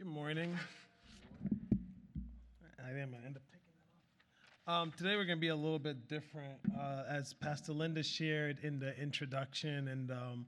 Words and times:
Good 0.00 0.08
morning. 0.08 0.58
I 2.82 2.88
am 2.88 3.10
gonna 3.10 3.22
end 3.26 3.36
up 3.36 3.42
taking 3.52 3.68
that 3.76 4.72
off. 4.72 4.82
Um, 4.82 4.92
today 4.96 5.14
we're 5.14 5.26
gonna 5.26 5.36
be 5.36 5.48
a 5.48 5.54
little 5.54 5.78
bit 5.78 6.08
different, 6.08 6.58
uh, 6.74 7.02
as 7.06 7.34
Pastor 7.34 7.74
Linda 7.74 8.02
shared 8.02 8.60
in 8.62 8.78
the 8.78 8.98
introduction 8.98 9.88
and 9.88 10.10
um, 10.10 10.46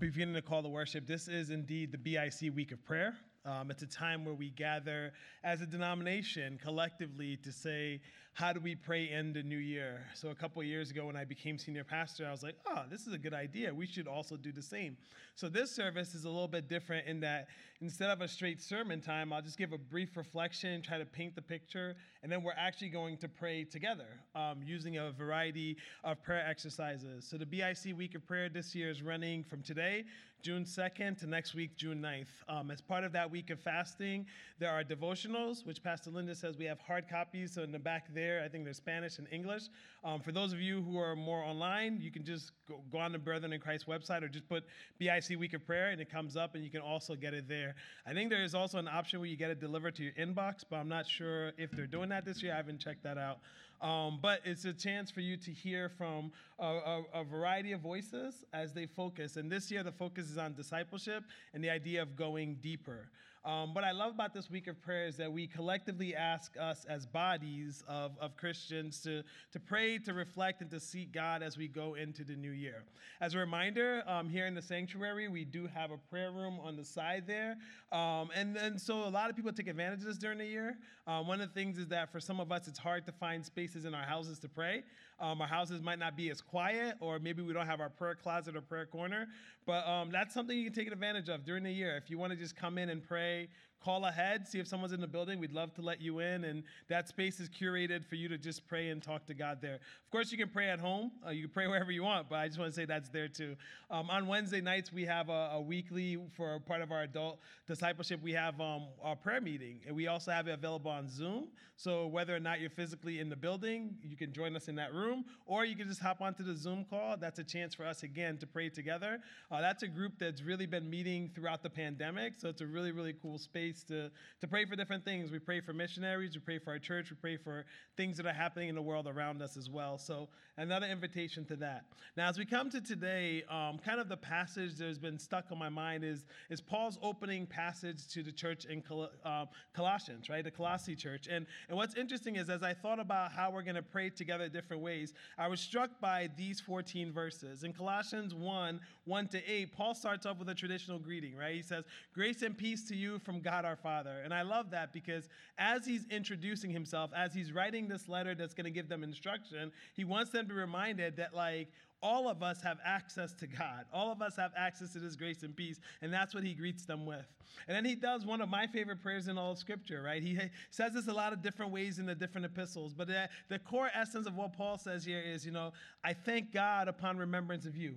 beginning 0.00 0.34
to 0.34 0.42
call 0.42 0.62
the 0.62 0.68
worship. 0.68 1.06
This 1.06 1.28
is 1.28 1.50
indeed 1.50 1.92
the 1.92 1.98
BIC 1.98 2.56
Week 2.56 2.72
of 2.72 2.84
Prayer. 2.84 3.14
Um, 3.46 3.70
it's 3.70 3.82
a 3.82 3.86
time 3.86 4.24
where 4.24 4.34
we 4.34 4.50
gather 4.50 5.12
as 5.44 5.60
a 5.60 5.66
denomination 5.66 6.58
collectively 6.60 7.36
to 7.44 7.52
say, 7.52 8.00
how 8.36 8.52
do 8.52 8.60
we 8.60 8.74
pray 8.74 9.08
in 9.08 9.32
the 9.32 9.42
new 9.42 9.56
year? 9.56 10.04
So, 10.14 10.28
a 10.28 10.34
couple 10.34 10.62
years 10.62 10.90
ago, 10.90 11.06
when 11.06 11.16
I 11.16 11.24
became 11.24 11.56
senior 11.56 11.84
pastor, 11.84 12.26
I 12.26 12.32
was 12.32 12.42
like, 12.42 12.56
oh, 12.66 12.82
this 12.90 13.06
is 13.06 13.14
a 13.14 13.18
good 13.18 13.32
idea. 13.32 13.72
We 13.72 13.86
should 13.86 14.06
also 14.06 14.36
do 14.36 14.52
the 14.52 14.60
same. 14.60 14.98
So, 15.36 15.48
this 15.48 15.70
service 15.70 16.14
is 16.14 16.24
a 16.24 16.28
little 16.28 16.48
bit 16.48 16.68
different 16.68 17.06
in 17.06 17.20
that 17.20 17.46
instead 17.80 18.10
of 18.10 18.20
a 18.20 18.28
straight 18.28 18.60
sermon 18.60 19.00
time, 19.00 19.32
I'll 19.32 19.40
just 19.40 19.56
give 19.56 19.72
a 19.72 19.78
brief 19.78 20.18
reflection, 20.18 20.82
try 20.82 20.98
to 20.98 21.06
paint 21.06 21.34
the 21.34 21.40
picture, 21.40 21.94
and 22.22 22.30
then 22.30 22.42
we're 22.42 22.52
actually 22.58 22.90
going 22.90 23.16
to 23.18 23.28
pray 23.28 23.64
together 23.64 24.20
um, 24.34 24.60
using 24.62 24.98
a 24.98 25.12
variety 25.12 25.78
of 26.04 26.22
prayer 26.22 26.44
exercises. 26.46 27.26
So, 27.26 27.38
the 27.38 27.46
BIC 27.46 27.96
Week 27.96 28.14
of 28.14 28.26
Prayer 28.26 28.50
this 28.50 28.74
year 28.74 28.90
is 28.90 29.00
running 29.00 29.44
from 29.44 29.62
today 29.62 30.04
June 30.46 30.64
2nd 30.64 31.18
to 31.18 31.26
next 31.26 31.56
week, 31.56 31.76
June 31.76 32.00
9th. 32.00 32.28
Um, 32.48 32.70
as 32.70 32.80
part 32.80 33.02
of 33.02 33.10
that 33.10 33.28
week 33.28 33.50
of 33.50 33.58
fasting, 33.58 34.24
there 34.60 34.70
are 34.70 34.84
devotionals, 34.84 35.66
which 35.66 35.82
Pastor 35.82 36.12
Linda 36.12 36.36
says 36.36 36.56
we 36.56 36.66
have 36.66 36.78
hard 36.78 37.08
copies. 37.08 37.54
So 37.54 37.64
in 37.64 37.72
the 37.72 37.80
back 37.80 38.14
there, 38.14 38.44
I 38.44 38.48
think 38.48 38.62
there's 38.62 38.76
Spanish 38.76 39.18
and 39.18 39.26
English. 39.32 39.64
Um, 40.04 40.20
for 40.20 40.30
those 40.30 40.52
of 40.52 40.60
you 40.60 40.82
who 40.82 41.00
are 41.00 41.16
more 41.16 41.42
online, 41.42 41.98
you 42.00 42.12
can 42.12 42.24
just 42.24 42.52
go, 42.68 42.80
go 42.92 42.98
on 42.98 43.10
the 43.10 43.18
Brethren 43.18 43.52
in 43.52 43.60
Christ 43.60 43.88
website 43.88 44.22
or 44.22 44.28
just 44.28 44.48
put 44.48 44.62
BIC 45.00 45.36
Week 45.36 45.52
of 45.52 45.66
Prayer 45.66 45.90
and 45.90 46.00
it 46.00 46.08
comes 46.08 46.36
up 46.36 46.54
and 46.54 46.62
you 46.62 46.70
can 46.70 46.80
also 46.80 47.16
get 47.16 47.34
it 47.34 47.48
there. 47.48 47.74
I 48.06 48.12
think 48.12 48.30
there 48.30 48.44
is 48.44 48.54
also 48.54 48.78
an 48.78 48.86
option 48.86 49.18
where 49.18 49.28
you 49.28 49.36
get 49.36 49.50
it 49.50 49.58
delivered 49.58 49.96
to 49.96 50.04
your 50.04 50.12
inbox, 50.12 50.62
but 50.70 50.76
I'm 50.76 50.88
not 50.88 51.08
sure 51.08 51.54
if 51.58 51.72
they're 51.72 51.88
doing 51.88 52.08
that 52.10 52.24
this 52.24 52.40
year. 52.40 52.52
I 52.52 52.56
haven't 52.56 52.78
checked 52.78 53.02
that 53.02 53.18
out. 53.18 53.40
Um, 53.80 54.18
but 54.22 54.40
it's 54.44 54.64
a 54.64 54.72
chance 54.72 55.10
for 55.10 55.20
you 55.20 55.36
to 55.36 55.50
hear 55.50 55.90
from 55.90 56.32
a, 56.58 56.64
a, 56.64 57.02
a, 57.14 57.24
variety 57.24 57.72
of 57.72 57.80
voices 57.80 58.44
as 58.54 58.72
they 58.72 58.86
focus. 58.86 59.36
And 59.36 59.52
this 59.52 59.70
year, 59.70 59.82
the 59.82 59.92
focus 59.92 60.30
is 60.30 60.38
on 60.38 60.54
discipleship 60.54 61.24
and 61.52 61.62
the 61.62 61.68
idea 61.68 62.00
of 62.00 62.16
going 62.16 62.56
deeper. 62.62 63.10
Um, 63.46 63.74
what 63.74 63.84
I 63.84 63.92
love 63.92 64.12
about 64.12 64.34
this 64.34 64.50
week 64.50 64.66
of 64.66 64.82
prayer 64.82 65.06
is 65.06 65.16
that 65.18 65.32
we 65.32 65.46
collectively 65.46 66.16
ask 66.16 66.56
us 66.60 66.84
as 66.88 67.06
bodies 67.06 67.84
of, 67.86 68.10
of 68.20 68.36
Christians 68.36 69.00
to, 69.02 69.22
to 69.52 69.60
pray, 69.60 69.98
to 69.98 70.12
reflect, 70.12 70.62
and 70.62 70.70
to 70.72 70.80
seek 70.80 71.12
God 71.12 71.44
as 71.44 71.56
we 71.56 71.68
go 71.68 71.94
into 71.94 72.24
the 72.24 72.34
new 72.34 72.50
year. 72.50 72.82
As 73.20 73.34
a 73.34 73.38
reminder, 73.38 74.02
um, 74.08 74.28
here 74.28 74.48
in 74.48 74.54
the 74.56 74.62
sanctuary, 74.62 75.28
we 75.28 75.44
do 75.44 75.68
have 75.72 75.92
a 75.92 75.96
prayer 75.96 76.32
room 76.32 76.58
on 76.60 76.76
the 76.76 76.84
side 76.84 77.22
there. 77.28 77.56
Um, 77.92 78.30
and, 78.34 78.56
and 78.56 78.80
so 78.80 79.04
a 79.04 79.08
lot 79.08 79.30
of 79.30 79.36
people 79.36 79.52
take 79.52 79.68
advantage 79.68 80.00
of 80.00 80.06
this 80.06 80.18
during 80.18 80.38
the 80.38 80.44
year. 80.44 80.76
Um, 81.06 81.28
one 81.28 81.40
of 81.40 81.48
the 81.48 81.54
things 81.54 81.78
is 81.78 81.86
that 81.86 82.10
for 82.10 82.18
some 82.18 82.40
of 82.40 82.50
us, 82.50 82.66
it's 82.66 82.80
hard 82.80 83.06
to 83.06 83.12
find 83.12 83.46
spaces 83.46 83.84
in 83.84 83.94
our 83.94 84.02
houses 84.02 84.40
to 84.40 84.48
pray. 84.48 84.82
Um, 85.20 85.40
our 85.40 85.46
houses 85.46 85.80
might 85.80 86.00
not 86.00 86.16
be 86.16 86.30
as 86.30 86.40
quiet, 86.40 86.96
or 87.00 87.18
maybe 87.20 87.42
we 87.42 87.52
don't 87.54 87.66
have 87.66 87.80
our 87.80 87.88
prayer 87.88 88.16
closet 88.16 88.56
or 88.56 88.60
prayer 88.60 88.86
corner. 88.86 89.28
But 89.66 89.86
um, 89.86 90.10
that's 90.10 90.34
something 90.34 90.56
you 90.58 90.64
can 90.64 90.74
take 90.74 90.92
advantage 90.92 91.28
of 91.28 91.44
during 91.44 91.62
the 91.62 91.72
year. 91.72 91.96
If 91.96 92.10
you 92.10 92.18
want 92.18 92.32
to 92.32 92.38
just 92.38 92.56
come 92.56 92.76
in 92.76 92.90
and 92.90 93.02
pray, 93.06 93.35
way 93.36 93.48
call 93.82 94.04
ahead, 94.04 94.46
see 94.48 94.58
if 94.58 94.66
someone's 94.66 94.92
in 94.92 95.00
the 95.00 95.06
building. 95.06 95.38
We'd 95.38 95.52
love 95.52 95.72
to 95.74 95.82
let 95.82 96.00
you 96.00 96.18
in. 96.18 96.44
And 96.44 96.64
that 96.88 97.08
space 97.08 97.40
is 97.40 97.48
curated 97.48 98.04
for 98.04 98.16
you 98.16 98.28
to 98.28 98.38
just 98.38 98.66
pray 98.66 98.88
and 98.88 99.02
talk 99.02 99.26
to 99.26 99.34
God 99.34 99.58
there. 99.60 99.74
Of 99.74 100.10
course, 100.10 100.32
you 100.32 100.38
can 100.38 100.48
pray 100.48 100.68
at 100.70 100.80
home. 100.80 101.12
Uh, 101.24 101.30
you 101.30 101.42
can 101.42 101.50
pray 101.50 101.66
wherever 101.68 101.92
you 101.92 102.02
want, 102.02 102.28
but 102.28 102.36
I 102.36 102.46
just 102.46 102.58
want 102.58 102.72
to 102.72 102.74
say 102.74 102.84
that's 102.84 103.08
there 103.10 103.28
too. 103.28 103.56
Um, 103.90 104.10
on 104.10 104.26
Wednesday 104.26 104.60
nights, 104.60 104.92
we 104.92 105.04
have 105.04 105.28
a, 105.28 105.50
a, 105.54 105.60
weekly, 105.60 106.18
for 106.36 106.58
part 106.60 106.82
of 106.82 106.90
our 106.90 107.02
adult 107.02 107.38
discipleship, 107.66 108.20
we 108.22 108.32
have 108.32 108.60
um, 108.60 108.86
our 109.02 109.16
prayer 109.16 109.40
meeting. 109.40 109.80
And 109.86 109.94
we 109.94 110.08
also 110.08 110.30
have 110.30 110.48
it 110.48 110.52
available 110.52 110.90
on 110.90 111.08
Zoom. 111.08 111.48
So 111.76 112.06
whether 112.06 112.34
or 112.34 112.40
not 112.40 112.60
you're 112.60 112.70
physically 112.70 113.20
in 113.20 113.28
the 113.28 113.36
building, 113.36 113.96
you 114.02 114.16
can 114.16 114.32
join 114.32 114.56
us 114.56 114.68
in 114.68 114.76
that 114.76 114.94
room, 114.94 115.26
or 115.44 115.64
you 115.66 115.76
can 115.76 115.86
just 115.86 116.00
hop 116.00 116.22
onto 116.22 116.42
the 116.42 116.54
Zoom 116.54 116.86
call. 116.88 117.16
That's 117.18 117.38
a 117.38 117.44
chance 117.44 117.74
for 117.74 117.84
us, 117.84 118.02
again, 118.02 118.38
to 118.38 118.46
pray 118.46 118.70
together. 118.70 119.20
Uh, 119.50 119.60
that's 119.60 119.82
a 119.82 119.88
group 119.88 120.14
that's 120.18 120.42
really 120.42 120.64
been 120.64 120.88
meeting 120.88 121.30
throughout 121.34 121.62
the 121.62 121.68
pandemic. 121.68 122.32
So 122.38 122.48
it's 122.48 122.62
a 122.62 122.66
really, 122.66 122.92
really 122.92 123.14
cool 123.20 123.38
space 123.38 123.65
to, 123.84 124.10
to 124.40 124.46
pray 124.46 124.64
for 124.64 124.76
different 124.76 125.04
things. 125.04 125.30
We 125.30 125.38
pray 125.38 125.60
for 125.60 125.72
missionaries, 125.72 126.34
we 126.34 126.40
pray 126.40 126.58
for 126.58 126.70
our 126.70 126.78
church, 126.78 127.10
we 127.10 127.16
pray 127.16 127.36
for 127.36 127.64
things 127.96 128.16
that 128.16 128.26
are 128.26 128.32
happening 128.32 128.68
in 128.68 128.74
the 128.74 128.82
world 128.82 129.06
around 129.06 129.42
us 129.42 129.56
as 129.56 129.70
well. 129.70 129.98
So, 129.98 130.28
another 130.58 130.86
invitation 130.86 131.44
to 131.46 131.56
that. 131.56 131.84
Now, 132.16 132.28
as 132.28 132.38
we 132.38 132.44
come 132.44 132.70
to 132.70 132.80
today, 132.80 133.44
um, 133.50 133.78
kind 133.78 134.00
of 134.00 134.08
the 134.08 134.16
passage 134.16 134.76
that 134.76 134.86
has 134.86 134.98
been 134.98 135.18
stuck 135.18 135.46
on 135.50 135.58
my 135.58 135.68
mind 135.68 136.04
is, 136.04 136.24
is 136.48 136.60
Paul's 136.60 136.98
opening 137.02 137.46
passage 137.46 138.06
to 138.08 138.22
the 138.22 138.32
church 138.32 138.64
in 138.64 138.82
Col- 138.82 139.10
um, 139.24 139.48
Colossians, 139.74 140.28
right? 140.28 140.42
The 140.42 140.50
Colossae 140.50 140.96
church. 140.96 141.28
And, 141.30 141.46
and 141.68 141.76
what's 141.76 141.94
interesting 141.94 142.36
is 142.36 142.48
as 142.48 142.62
I 142.62 142.72
thought 142.72 142.98
about 142.98 143.32
how 143.32 143.50
we're 143.50 143.62
going 143.62 143.76
to 143.76 143.82
pray 143.82 144.10
together 144.10 144.48
different 144.48 144.82
ways, 144.82 145.12
I 145.38 145.48
was 145.48 145.60
struck 145.60 146.00
by 146.00 146.30
these 146.36 146.60
14 146.60 147.12
verses. 147.12 147.64
In 147.64 147.72
Colossians 147.72 148.34
1 148.34 148.80
1 149.04 149.28
to 149.28 149.50
8, 149.50 149.72
Paul 149.72 149.94
starts 149.94 150.26
off 150.26 150.38
with 150.38 150.48
a 150.48 150.54
traditional 150.54 150.98
greeting, 150.98 151.36
right? 151.36 151.54
He 151.54 151.62
says, 151.62 151.84
Grace 152.12 152.42
and 152.42 152.58
peace 152.58 152.88
to 152.88 152.96
you 152.96 153.20
from 153.20 153.40
God 153.40 153.55
our 153.64 153.76
Father. 153.76 154.20
And 154.24 154.34
I 154.34 154.42
love 154.42 154.70
that 154.70 154.92
because 154.92 155.28
as 155.58 155.86
he's 155.86 156.06
introducing 156.10 156.70
himself, 156.70 157.10
as 157.16 157.32
he's 157.32 157.52
writing 157.52 157.88
this 157.88 158.08
letter 158.08 158.34
that's 158.34 158.54
going 158.54 158.64
to 158.64 158.70
give 158.70 158.88
them 158.88 159.02
instruction, 159.02 159.72
he 159.94 160.04
wants 160.04 160.30
them 160.30 160.46
to 160.46 160.54
be 160.54 160.60
reminded 160.60 161.16
that, 161.16 161.34
like, 161.34 161.68
all 162.02 162.28
of 162.28 162.42
us 162.42 162.60
have 162.60 162.78
access 162.84 163.32
to 163.32 163.46
God. 163.46 163.86
All 163.92 164.12
of 164.12 164.20
us 164.20 164.36
have 164.36 164.52
access 164.56 164.92
to 164.92 164.98
this 164.98 165.16
grace 165.16 165.42
and 165.42 165.56
peace, 165.56 165.80
and 166.02 166.12
that's 166.12 166.34
what 166.34 166.44
he 166.44 166.52
greets 166.52 166.84
them 166.84 167.06
with. 167.06 167.26
And 167.66 167.76
then 167.76 167.86
he 167.86 167.94
does 167.94 168.26
one 168.26 168.42
of 168.42 168.50
my 168.50 168.66
favorite 168.66 169.00
prayers 169.00 169.28
in 169.28 169.38
all 169.38 169.52
of 169.52 169.58
Scripture, 169.58 170.02
right? 170.02 170.22
He 170.22 170.38
says 170.70 170.92
this 170.92 171.08
a 171.08 171.12
lot 171.12 171.32
of 171.32 171.42
different 171.42 171.72
ways 171.72 171.98
in 171.98 172.04
the 172.04 172.14
different 172.14 172.44
epistles, 172.44 172.92
but 172.92 173.08
the 173.48 173.58
core 173.60 173.90
essence 173.94 174.26
of 174.26 174.36
what 174.36 174.52
Paul 174.52 174.76
says 174.76 175.04
here 175.04 175.22
is, 175.22 175.46
you 175.46 175.52
know, 175.52 175.72
I 176.04 176.12
thank 176.12 176.52
God 176.52 176.86
upon 176.86 177.16
remembrance 177.16 177.64
of 177.64 177.76
you. 177.76 177.96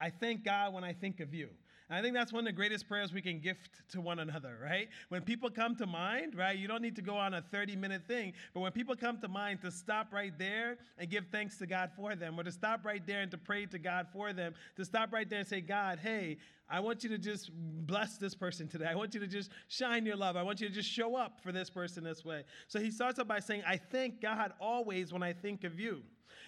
I 0.00 0.10
thank 0.10 0.44
God 0.44 0.74
when 0.74 0.82
I 0.82 0.92
think 0.92 1.20
of 1.20 1.32
you. 1.32 1.48
I 1.88 2.02
think 2.02 2.14
that's 2.14 2.32
one 2.32 2.40
of 2.40 2.46
the 2.46 2.52
greatest 2.52 2.88
prayers 2.88 3.12
we 3.12 3.22
can 3.22 3.38
gift 3.38 3.70
to 3.92 4.00
one 4.00 4.18
another, 4.18 4.58
right? 4.60 4.88
When 5.08 5.22
people 5.22 5.50
come 5.50 5.76
to 5.76 5.86
mind, 5.86 6.34
right, 6.34 6.58
you 6.58 6.66
don't 6.66 6.82
need 6.82 6.96
to 6.96 7.02
go 7.02 7.16
on 7.16 7.34
a 7.34 7.42
30 7.42 7.76
minute 7.76 8.02
thing, 8.08 8.32
but 8.54 8.60
when 8.60 8.72
people 8.72 8.96
come 8.96 9.18
to 9.20 9.28
mind, 9.28 9.60
to 9.62 9.70
stop 9.70 10.12
right 10.12 10.36
there 10.36 10.78
and 10.98 11.08
give 11.08 11.26
thanks 11.30 11.58
to 11.58 11.66
God 11.66 11.90
for 11.94 12.16
them, 12.16 12.38
or 12.38 12.42
to 12.42 12.50
stop 12.50 12.84
right 12.84 13.06
there 13.06 13.20
and 13.20 13.30
to 13.30 13.38
pray 13.38 13.66
to 13.66 13.78
God 13.78 14.08
for 14.12 14.32
them, 14.32 14.54
to 14.76 14.84
stop 14.84 15.12
right 15.12 15.30
there 15.30 15.38
and 15.38 15.48
say, 15.48 15.60
God, 15.60 16.00
hey, 16.02 16.38
I 16.68 16.80
want 16.80 17.04
you 17.04 17.10
to 17.10 17.18
just 17.18 17.50
bless 17.54 18.16
this 18.16 18.34
person 18.34 18.66
today. 18.66 18.86
I 18.86 18.96
want 18.96 19.14
you 19.14 19.20
to 19.20 19.28
just 19.28 19.52
shine 19.68 20.04
your 20.04 20.16
love. 20.16 20.36
I 20.36 20.42
want 20.42 20.60
you 20.60 20.68
to 20.68 20.74
just 20.74 20.90
show 20.90 21.14
up 21.14 21.40
for 21.40 21.52
this 21.52 21.70
person 21.70 22.02
this 22.02 22.24
way. 22.24 22.42
So 22.66 22.80
he 22.80 22.90
starts 22.90 23.20
up 23.20 23.28
by 23.28 23.38
saying, 23.38 23.62
I 23.64 23.76
thank 23.76 24.20
God 24.20 24.52
always 24.60 25.12
when 25.12 25.22
I 25.22 25.32
think 25.32 25.62
of 25.62 25.78
you. 25.78 26.02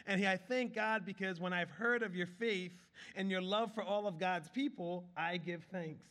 And 0.09 0.27
I 0.27 0.39
thank 0.39 0.75
God 0.75 1.05
because 1.05 1.39
when 1.39 1.53
I've 1.53 1.71
heard 1.71 2.03
of 2.03 2.17
your 2.17 2.27
faith 2.27 2.73
and 3.15 3.31
your 3.31 3.43
love 3.43 3.75
for 3.75 3.83
all 3.83 4.07
of 4.07 4.19
God's 4.19 4.49
people, 4.49 5.05
I 5.15 5.37
give 5.37 5.65
thanks. 5.71 6.07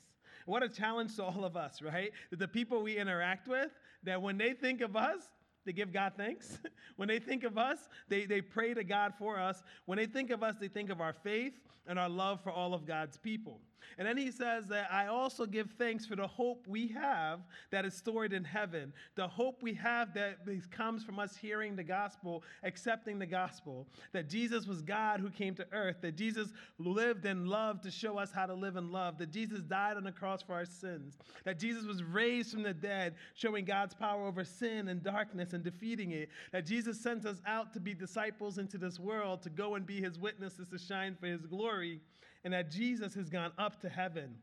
What 0.46 0.62
a 0.62 0.70
challenge 0.70 1.16
to 1.16 1.24
all 1.24 1.44
of 1.44 1.58
us, 1.58 1.82
right? 1.82 2.12
That 2.30 2.38
the 2.38 2.48
people 2.48 2.84
we 2.84 2.96
interact 2.96 3.48
with, 3.48 3.72
that 4.04 4.22
when 4.22 4.38
they 4.38 4.54
think 4.54 4.82
of 4.82 4.96
us, 4.96 5.24
they 5.66 5.74
give 5.74 5.92
God 5.92 6.14
thanks. 6.16 6.60
when 6.96 7.08
they 7.08 7.18
think 7.18 7.44
of 7.44 7.58
us, 7.58 7.90
they, 8.08 8.26
they 8.26 8.40
pray 8.40 8.76
to 8.76 8.84
God 8.84 9.14
for 9.18 9.40
us. 9.40 9.64
When 9.86 9.98
they 9.98 10.06
think 10.06 10.30
of 10.30 10.44
us, 10.44 10.56
they 10.62 10.68
think 10.68 10.92
of 10.92 11.02
our 11.02 11.14
faith 11.14 11.54
and 11.88 11.98
our 11.98 12.08
love 12.08 12.40
for 12.44 12.52
all 12.52 12.76
of 12.76 12.86
God's 12.86 13.18
people. 13.18 13.60
And 13.98 14.08
then 14.08 14.18
he 14.18 14.32
says 14.32 14.68
that 14.68 14.90
I 14.92 15.08
also 15.08 15.46
give 15.46 15.72
thanks 15.78 16.06
for 16.06 16.16
the 16.16 16.28
hope 16.28 16.68
we 16.68 16.88
have 16.90 17.40
that 17.72 17.86
is 17.86 17.94
stored 17.94 18.34
in 18.34 18.44
heaven. 18.44 18.94
The 19.16 19.28
hope 19.28 19.64
we 19.64 19.74
have 19.76 20.14
that 20.14 20.38
comes 20.72 21.04
from 21.04 21.20
us 21.20 21.36
hearing 21.36 21.76
the 21.76 21.84
gospel, 21.84 22.44
accepting 22.64 23.18
the 23.18 23.26
gospel. 23.26 23.88
That 24.14 24.30
Jesus 24.30 24.68
was 24.68 24.82
God 24.82 25.20
who 25.20 25.30
came 25.30 25.56
to 25.56 25.66
earth. 25.72 25.98
That 26.02 26.16
Jesus 26.16 26.50
lived 26.78 27.26
and 27.26 27.48
loved 27.48 27.84
to 27.84 27.92
show 27.92 28.18
us 28.18 28.32
how 28.32 28.46
to 28.46 28.54
live 28.54 28.76
and 28.76 28.92
love. 28.92 29.18
That 29.18 29.32
Jesus 29.32 29.62
died 29.62 29.98
on 29.98 30.04
the 30.04 30.12
cross 30.12 30.42
for 30.42 30.54
our 30.54 30.66
sins. 30.66 31.18
That 31.44 31.60
Jesus 31.60 31.86
was 31.86 32.04
raised 32.04 32.52
from 32.52 32.64
the 32.64 32.74
dead, 32.74 33.16
showing 33.36 33.66
God's 33.66 33.94
power 33.94 34.26
over 34.28 34.44
sin 34.44 34.90
and 34.90 35.04
darkness 35.04 35.54
and 35.54 35.64
defeating 35.64 36.12
it. 36.12 36.30
That 36.52 36.66
Jesus 36.66 37.02
sent 37.02 37.26
us 37.26 37.42
out 37.48 37.74
to 37.74 37.80
be 37.80 37.94
disciples 37.94 38.58
into 38.58 38.78
this 38.78 39.00
world, 39.00 39.42
to 39.44 39.50
go 39.50 39.76
and 39.76 39.86
be 39.86 40.02
his 40.02 40.20
witnesses, 40.20 40.68
to 40.70 40.78
shine 40.78 41.16
for 41.20 41.28
his 41.28 41.46
glory 41.46 42.00
and 42.48 42.54
that 42.54 42.72
Jesus 42.72 43.14
has 43.14 43.30
gone 43.30 43.52
up 43.58 43.82
to 43.82 43.90
heaven 43.90 44.34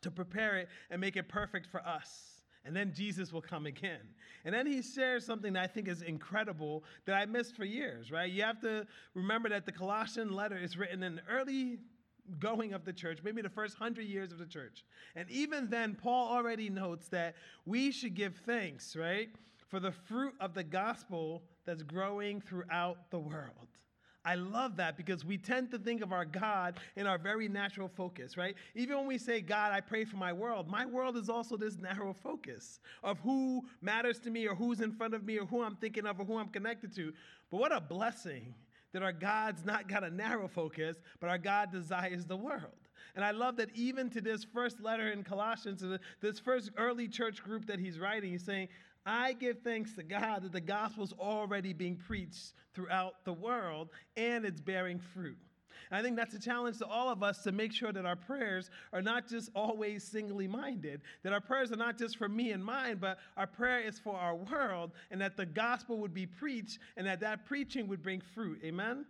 to 0.00 0.12
prepare 0.12 0.58
it 0.58 0.68
and 0.90 1.00
make 1.00 1.16
it 1.16 1.28
perfect 1.28 1.66
for 1.66 1.80
us. 1.84 2.44
And 2.64 2.76
then 2.76 2.92
Jesus 2.94 3.32
will 3.32 3.42
come 3.42 3.66
again. 3.66 3.98
And 4.44 4.54
then 4.54 4.64
he 4.64 4.80
shares 4.80 5.26
something 5.26 5.54
that 5.54 5.64
I 5.64 5.66
think 5.66 5.88
is 5.88 6.02
incredible 6.02 6.84
that 7.04 7.16
I 7.16 7.26
missed 7.26 7.56
for 7.56 7.64
years, 7.64 8.12
right? 8.12 8.30
You 8.30 8.44
have 8.44 8.60
to 8.60 8.86
remember 9.14 9.48
that 9.48 9.66
the 9.66 9.72
Colossian 9.72 10.36
letter 10.36 10.56
is 10.56 10.78
written 10.78 11.02
in 11.02 11.16
the 11.16 11.22
early 11.28 11.78
going 12.38 12.74
of 12.74 12.84
the 12.84 12.92
church, 12.92 13.18
maybe 13.24 13.42
the 13.42 13.48
first 13.48 13.76
hundred 13.76 14.06
years 14.06 14.30
of 14.30 14.38
the 14.38 14.46
church. 14.46 14.84
And 15.16 15.28
even 15.28 15.68
then, 15.68 15.96
Paul 16.00 16.28
already 16.28 16.70
notes 16.70 17.08
that 17.08 17.34
we 17.64 17.90
should 17.90 18.14
give 18.14 18.36
thanks, 18.46 18.94
right, 18.94 19.30
for 19.66 19.80
the 19.80 19.90
fruit 19.90 20.34
of 20.38 20.54
the 20.54 20.62
gospel 20.62 21.42
that's 21.64 21.82
growing 21.82 22.40
throughout 22.40 23.10
the 23.10 23.18
world. 23.18 23.66
I 24.26 24.34
love 24.34 24.76
that 24.78 24.96
because 24.96 25.24
we 25.24 25.38
tend 25.38 25.70
to 25.70 25.78
think 25.78 26.02
of 26.02 26.12
our 26.12 26.24
God 26.24 26.80
in 26.96 27.06
our 27.06 27.16
very 27.16 27.48
natural 27.48 27.88
focus, 27.88 28.36
right? 28.36 28.56
Even 28.74 28.96
when 28.96 29.06
we 29.06 29.18
say, 29.18 29.40
God, 29.40 29.72
I 29.72 29.80
pray 29.80 30.04
for 30.04 30.16
my 30.16 30.32
world, 30.32 30.68
my 30.68 30.84
world 30.84 31.16
is 31.16 31.30
also 31.30 31.56
this 31.56 31.78
narrow 31.80 32.12
focus 32.12 32.80
of 33.04 33.20
who 33.20 33.64
matters 33.80 34.18
to 34.20 34.30
me 34.30 34.48
or 34.48 34.56
who's 34.56 34.80
in 34.80 34.90
front 34.90 35.14
of 35.14 35.24
me 35.24 35.38
or 35.38 35.46
who 35.46 35.62
I'm 35.62 35.76
thinking 35.76 36.06
of 36.06 36.18
or 36.18 36.24
who 36.24 36.38
I'm 36.38 36.48
connected 36.48 36.92
to. 36.96 37.12
But 37.52 37.60
what 37.60 37.72
a 37.72 37.80
blessing 37.80 38.52
that 38.92 39.04
our 39.04 39.12
God's 39.12 39.64
not 39.64 39.88
got 39.88 40.02
a 40.02 40.10
narrow 40.10 40.48
focus, 40.48 40.96
but 41.20 41.30
our 41.30 41.38
God 41.38 41.70
desires 41.70 42.24
the 42.24 42.36
world. 42.36 42.72
And 43.14 43.24
I 43.24 43.30
love 43.30 43.56
that 43.56 43.70
even 43.74 44.10
to 44.10 44.20
this 44.20 44.44
first 44.44 44.80
letter 44.80 45.10
in 45.10 45.22
Colossians, 45.22 45.84
this 46.20 46.38
first 46.38 46.70
early 46.76 47.06
church 47.06 47.42
group 47.42 47.66
that 47.66 47.78
he's 47.78 47.98
writing, 47.98 48.32
he's 48.32 48.44
saying, 48.44 48.68
I 49.06 49.34
give 49.34 49.60
thanks 49.60 49.94
to 49.94 50.02
God 50.02 50.42
that 50.42 50.52
the 50.52 50.60
gospel's 50.60 51.14
already 51.18 51.72
being 51.72 51.96
preached 51.96 52.52
throughout 52.74 53.24
the 53.24 53.32
world 53.32 53.90
and 54.16 54.44
it's 54.44 54.60
bearing 54.60 54.98
fruit. 55.14 55.38
I 55.90 56.02
think 56.02 56.16
that's 56.16 56.34
a 56.34 56.40
challenge 56.40 56.78
to 56.78 56.86
all 56.86 57.08
of 57.10 57.22
us 57.22 57.42
to 57.44 57.52
make 57.52 57.72
sure 57.72 57.92
that 57.92 58.04
our 58.04 58.16
prayers 58.16 58.70
are 58.92 59.02
not 59.02 59.28
just 59.28 59.50
always 59.54 60.02
singly 60.02 60.48
minded, 60.48 61.02
that 61.22 61.32
our 61.32 61.40
prayers 61.40 61.70
are 61.70 61.76
not 61.76 61.96
just 61.96 62.16
for 62.16 62.28
me 62.28 62.50
and 62.50 62.64
mine, 62.64 62.98
but 63.00 63.18
our 63.36 63.46
prayer 63.46 63.80
is 63.80 63.98
for 63.98 64.16
our 64.16 64.34
world, 64.34 64.90
and 65.12 65.20
that 65.20 65.36
the 65.36 65.46
gospel 65.46 65.98
would 65.98 66.12
be 66.12 66.26
preached, 66.26 66.80
and 66.96 67.06
that 67.06 67.20
that 67.20 67.46
preaching 67.46 67.86
would 67.86 68.02
bring 68.02 68.20
fruit. 68.20 68.60
Amen? 68.64 69.04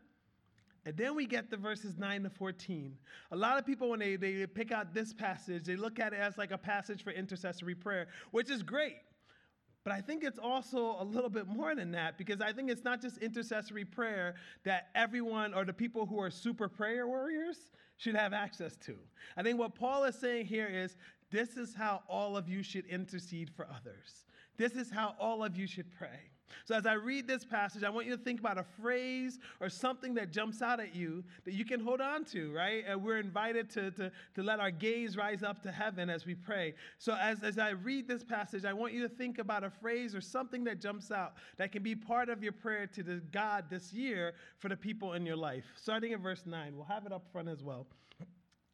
And 0.85 0.97
then 0.97 1.17
we 1.17 1.27
get 1.27 1.51
the 1.51 1.57
verses 1.57 1.97
9 1.97 2.25
to 2.25 2.31
14. 2.31 2.97
A 3.33 3.37
lot 3.37 3.59
of 3.59 3.65
people, 3.65 3.91
when 3.91 3.99
they, 3.99 4.17
they 4.17 4.47
pick 4.47 4.71
out 4.71 4.93
this 4.93 5.13
passage, 5.13 5.65
they 5.65 5.77
look 5.77 5.99
at 5.99 6.13
it 6.13 6.21
as 6.21 6.37
like 6.37 6.53
a 6.53 6.59
passage 6.59 7.03
for 7.03 7.11
intercessory 7.11 7.75
prayer, 7.75 8.07
which 8.31 8.51
is 8.51 8.63
great. 8.63 8.99
But 9.87 9.95
I 9.95 10.01
think 10.01 10.25
it's 10.25 10.41
also 10.41 10.97
a 10.99 11.05
little 11.05 11.31
bit 11.31 11.47
more 11.47 11.77
than 11.77 11.93
that 11.93 12.19
because 12.19 12.41
I 12.41 12.53
think 12.53 12.73
it's 12.73 12.83
not 12.83 13.01
just 13.01 13.19
intercessory 13.19 13.85
prayer 13.85 14.35
that 14.65 14.89
everyone 14.97 15.55
or 15.55 15.65
the 15.65 15.73
people 15.73 16.07
who 16.07 16.19
are 16.19 16.29
super 16.29 16.69
prayer 16.69 17.07
warriors 17.07 17.71
should 17.97 18.17
have 18.17 18.33
access 18.33 18.75
to. 18.79 18.97
I 19.37 19.45
think 19.45 19.61
what 19.61 19.77
Paul 19.77 20.03
is 20.03 20.17
saying 20.17 20.47
here 20.47 20.67
is 20.67 20.97
this 21.31 21.57
is 21.57 21.73
how 21.73 22.03
all 22.09 22.37
of 22.37 22.49
you 22.49 22.65
should 22.65 22.85
intercede 22.87 23.49
for 23.49 23.69
others. 23.71 24.25
This 24.57 24.73
is 24.73 24.91
how 24.91 25.15
all 25.21 25.45
of 25.45 25.57
you 25.57 25.69
should 25.69 25.93
pray. 25.97 26.19
So, 26.65 26.75
as 26.75 26.87
I 26.87 26.95
read 26.95 27.27
this 27.27 27.45
passage, 27.45 27.85
I 27.85 27.91
want 27.91 28.07
you 28.07 28.17
to 28.17 28.23
think 28.23 28.41
about 28.41 28.59
a 28.59 28.65
phrase 28.81 29.39
or 29.61 29.69
something 29.69 30.15
that 30.15 30.33
jumps 30.33 30.63
out 30.63 30.81
at 30.81 30.95
you 30.95 31.25
that 31.45 31.55
you 31.55 31.65
can 31.65 31.81
hold 31.81 32.01
on 32.01 32.25
to, 32.27 32.53
right? 32.53 32.85
And 32.87 33.03
we're 33.03 33.19
invited 33.19 33.71
to, 33.71 33.91
to, 33.93 34.13
to 34.35 34.43
let 34.43 34.61
our 34.61 34.71
gaze 34.71 35.17
rise 35.17 35.43
up 35.43 35.63
to 35.63 35.71
heaven 35.71 36.11
as 36.11 36.27
we 36.27 36.35
pray. 36.35 36.75
So, 36.99 37.15
as, 37.15 37.43
as 37.43 37.59
I 37.59 37.71
read 37.71 38.09
this 38.09 38.25
passage, 38.25 38.65
I 38.65 38.73
want 38.73 38.93
you 38.93 39.03
to 39.03 39.09
think 39.09 39.39
about 39.39 39.65
a 39.65 39.71
phrase 39.71 40.15
or 40.15 40.21
something 40.21 40.65
that 40.65 40.81
jumps 40.81 41.11
out 41.11 41.35
that 41.57 41.73
can 41.73 41.83
be 41.83 41.95
part 41.95 42.29
of 42.29 42.43
your 42.43 42.53
prayer 42.53 42.87
to 42.89 43.03
the 43.03 43.23
God 43.33 43.67
this 43.71 43.93
year 43.93 44.35
for 44.59 44.69
the 44.69 44.77
people 44.77 45.13
in 45.15 45.27
your 45.27 45.37
life. 45.37 45.65
Starting 45.77 46.13
in 46.13 46.21
verse 46.21 46.45
9, 46.47 46.75
we'll 46.75 46.85
have 46.85 47.07
it 47.07 47.13
up 47.13 47.25
front 47.33 47.49
as 47.49 47.63
well. 47.63 47.87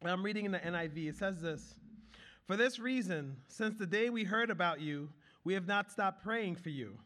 I'm 0.05 0.23
reading 0.23 0.45
in 0.45 0.51
the 0.51 0.59
NIV. 0.59 1.09
It 1.09 1.15
says 1.15 1.41
this 1.41 1.75
For 2.45 2.57
this 2.57 2.79
reason, 2.79 3.37
since 3.47 3.77
the 3.77 3.85
day 3.85 4.09
we 4.09 4.23
heard 4.23 4.49
about 4.49 4.81
you, 4.81 5.09
we 5.43 5.53
have 5.53 5.67
not 5.67 5.91
stopped 5.91 6.23
praying 6.23 6.55
for 6.55 6.69
you. 6.69 6.97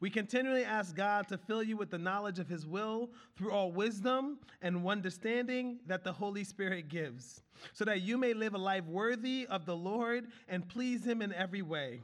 We 0.00 0.10
continually 0.10 0.64
ask 0.64 0.94
God 0.94 1.28
to 1.28 1.38
fill 1.38 1.62
you 1.62 1.76
with 1.76 1.90
the 1.90 1.98
knowledge 1.98 2.38
of 2.38 2.48
His 2.48 2.66
will 2.66 3.10
through 3.36 3.52
all 3.52 3.72
wisdom 3.72 4.38
and 4.62 4.86
understanding 4.86 5.78
that 5.86 6.04
the 6.04 6.12
Holy 6.12 6.44
Spirit 6.44 6.88
gives, 6.88 7.42
so 7.72 7.84
that 7.84 8.02
you 8.02 8.16
may 8.16 8.34
live 8.34 8.54
a 8.54 8.58
life 8.58 8.84
worthy 8.84 9.46
of 9.48 9.64
the 9.66 9.76
Lord 9.76 10.28
and 10.48 10.68
please 10.68 11.04
Him 11.04 11.22
in 11.22 11.32
every 11.32 11.62
way, 11.62 12.00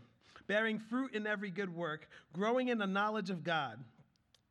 bearing 0.46 0.78
fruit 0.78 1.14
in 1.14 1.26
every 1.26 1.50
good 1.50 1.74
work, 1.74 2.08
growing 2.32 2.68
in 2.68 2.78
the 2.78 2.86
knowledge 2.86 3.30
of 3.30 3.44
God 3.44 3.78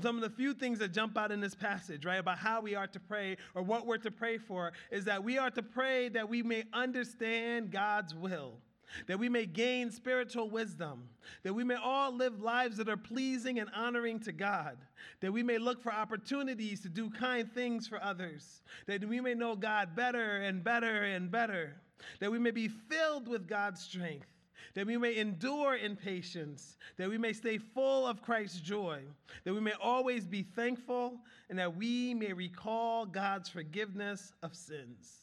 Some 0.00 0.16
of 0.16 0.22
the 0.22 0.30
few 0.30 0.54
things 0.54 0.78
that 0.78 0.92
jump 0.92 1.16
out 1.18 1.32
in 1.32 1.40
this 1.40 1.54
passage, 1.54 2.04
right, 2.04 2.18
about 2.18 2.38
how 2.38 2.60
we 2.60 2.74
are 2.74 2.86
to 2.86 3.00
pray 3.00 3.36
or 3.54 3.62
what 3.62 3.86
we're 3.86 3.98
to 3.98 4.10
pray 4.10 4.38
for 4.38 4.72
is 4.90 5.04
that 5.06 5.22
we 5.22 5.38
are 5.38 5.50
to 5.50 5.62
pray 5.62 6.08
that 6.10 6.28
we 6.28 6.42
may 6.42 6.64
understand 6.72 7.70
God's 7.70 8.14
will, 8.14 8.58
that 9.06 9.18
we 9.18 9.28
may 9.28 9.46
gain 9.46 9.90
spiritual 9.90 10.48
wisdom, 10.48 11.08
that 11.42 11.54
we 11.54 11.64
may 11.64 11.74
all 11.74 12.14
live 12.14 12.40
lives 12.40 12.76
that 12.76 12.88
are 12.88 12.96
pleasing 12.96 13.58
and 13.58 13.70
honoring 13.74 14.20
to 14.20 14.32
God, 14.32 14.76
that 15.20 15.32
we 15.32 15.42
may 15.42 15.58
look 15.58 15.82
for 15.82 15.92
opportunities 15.92 16.80
to 16.80 16.88
do 16.88 17.10
kind 17.10 17.52
things 17.52 17.86
for 17.86 18.02
others, 18.02 18.62
that 18.86 19.04
we 19.04 19.20
may 19.20 19.34
know 19.34 19.56
God 19.56 19.94
better 19.96 20.38
and 20.38 20.62
better 20.62 21.04
and 21.04 21.30
better, 21.30 21.76
that 22.20 22.30
we 22.30 22.38
may 22.38 22.50
be 22.50 22.68
filled 22.68 23.28
with 23.28 23.48
God's 23.48 23.80
strength 23.80 24.26
that 24.74 24.86
we 24.86 24.96
may 24.96 25.16
endure 25.16 25.76
in 25.76 25.96
patience, 25.96 26.76
that 26.96 27.08
we 27.08 27.18
may 27.18 27.32
stay 27.32 27.58
full 27.58 28.06
of 28.06 28.22
Christ's 28.22 28.60
joy, 28.60 29.00
that 29.44 29.54
we 29.54 29.60
may 29.60 29.74
always 29.80 30.26
be 30.26 30.42
thankful, 30.42 31.18
and 31.48 31.58
that 31.58 31.76
we 31.76 32.14
may 32.14 32.32
recall 32.32 33.06
God's 33.06 33.48
forgiveness 33.48 34.32
of 34.42 34.54
sins. 34.54 35.20